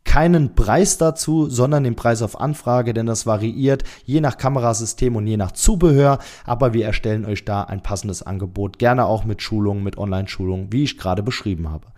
keinen 0.06 0.54
Preis 0.54 0.96
dazu, 0.96 1.50
sondern 1.50 1.84
den 1.84 1.96
Preis 1.96 2.22
auf 2.22 2.40
Anfrage, 2.40 2.94
denn 2.94 3.04
das 3.04 3.26
variiert 3.26 3.84
je 4.06 4.22
nach 4.22 4.38
Kamerasystem 4.38 5.14
und 5.16 5.26
je 5.26 5.36
nach 5.36 5.52
Zubehör. 5.52 6.20
Aber 6.46 6.72
wir 6.72 6.86
erstellen 6.86 7.26
euch 7.26 7.44
da 7.44 7.62
ein 7.62 7.82
passendes 7.82 8.22
Angebot, 8.22 8.78
gerne 8.78 9.04
auch 9.04 9.24
mit 9.24 9.42
Schulungen, 9.42 9.82
mit 9.82 9.98
Online-Schulungen, 9.98 10.72
wie 10.72 10.84
ich 10.84 10.96
gerade 10.96 11.22
beschrieben 11.22 11.70
habe. 11.70 11.88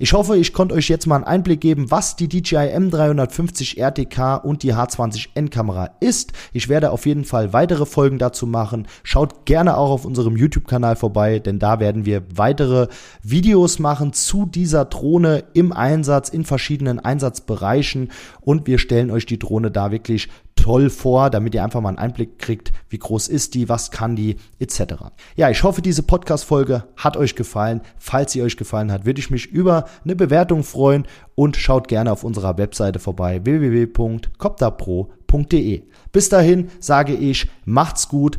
Ich 0.00 0.12
hoffe, 0.12 0.36
ich 0.36 0.52
konnte 0.52 0.74
euch 0.74 0.88
jetzt 0.88 1.06
mal 1.06 1.16
einen 1.16 1.24
Einblick 1.24 1.60
geben, 1.60 1.90
was 1.90 2.16
die 2.16 2.28
DJI 2.28 2.74
M350 2.76 3.78
RTK 3.78 4.42
und 4.44 4.64
die 4.64 4.74
H20N 4.74 5.50
Kamera 5.50 5.90
ist. 6.00 6.32
Ich 6.52 6.68
werde 6.68 6.90
auf 6.90 7.06
jeden 7.06 7.24
Fall 7.24 7.52
weitere 7.52 7.86
Folgen 7.86 8.18
dazu 8.18 8.44
machen. 8.44 8.88
Schaut 9.04 9.46
gerne 9.46 9.76
auch 9.76 9.90
auf 9.90 10.04
unserem 10.04 10.36
YouTube-Kanal 10.36 10.96
vorbei, 10.96 11.38
denn 11.38 11.60
da 11.60 11.78
werden 11.78 12.06
wir 12.06 12.24
weitere 12.34 12.88
Videos 13.22 13.78
machen 13.78 14.12
zu 14.12 14.46
dieser 14.46 14.84
Drohne 14.84 15.44
im 15.52 15.72
Einsatz 15.72 16.28
in 16.28 16.44
verschiedenen 16.44 16.98
Einsatzbereichen 16.98 18.10
und 18.40 18.66
wir 18.66 18.78
stellen 18.78 19.12
euch 19.12 19.26
die 19.26 19.38
Drohne 19.38 19.70
da 19.70 19.92
wirklich 19.92 20.28
toll 20.56 20.90
vor, 20.90 21.30
damit 21.30 21.54
ihr 21.54 21.62
einfach 21.62 21.80
mal 21.80 21.90
einen 21.90 21.98
Einblick 21.98 22.38
kriegt, 22.38 22.72
wie 22.88 22.98
groß 22.98 23.28
ist 23.28 23.54
die, 23.54 23.68
was 23.68 23.90
kann 23.90 24.16
die, 24.16 24.36
etc. 24.58 24.94
Ja, 25.36 25.50
ich 25.50 25.62
hoffe, 25.62 25.82
diese 25.82 26.02
Podcast-Folge 26.02 26.84
hat 26.96 27.16
euch 27.16 27.36
gefallen. 27.36 27.82
Falls 27.98 28.32
sie 28.32 28.42
euch 28.42 28.56
gefallen 28.56 28.90
hat, 28.90 29.04
würde 29.04 29.20
ich 29.20 29.30
mich 29.30 29.46
über 29.46 29.84
eine 30.04 30.16
Bewertung 30.16 30.62
freuen 30.62 31.06
und 31.34 31.56
schaut 31.56 31.88
gerne 31.88 32.12
auf 32.12 32.24
unserer 32.24 32.56
Webseite 32.58 32.98
vorbei 32.98 33.44
www.copterpro.de. 33.44 35.82
Bis 36.12 36.28
dahin 36.28 36.70
sage 36.80 37.14
ich, 37.14 37.48
macht's 37.64 38.08
gut 38.08 38.38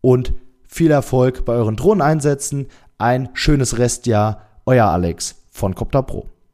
und 0.00 0.32
viel 0.68 0.90
Erfolg 0.90 1.44
bei 1.44 1.52
euren 1.54 1.76
Drohneneinsätzen. 1.76 2.66
Ein 2.98 3.28
schönes 3.32 3.78
Restjahr. 3.78 4.42
Euer 4.66 4.86
Alex 4.86 5.36
von 5.50 5.74
Copter 5.74 6.02
Pro. 6.02 6.33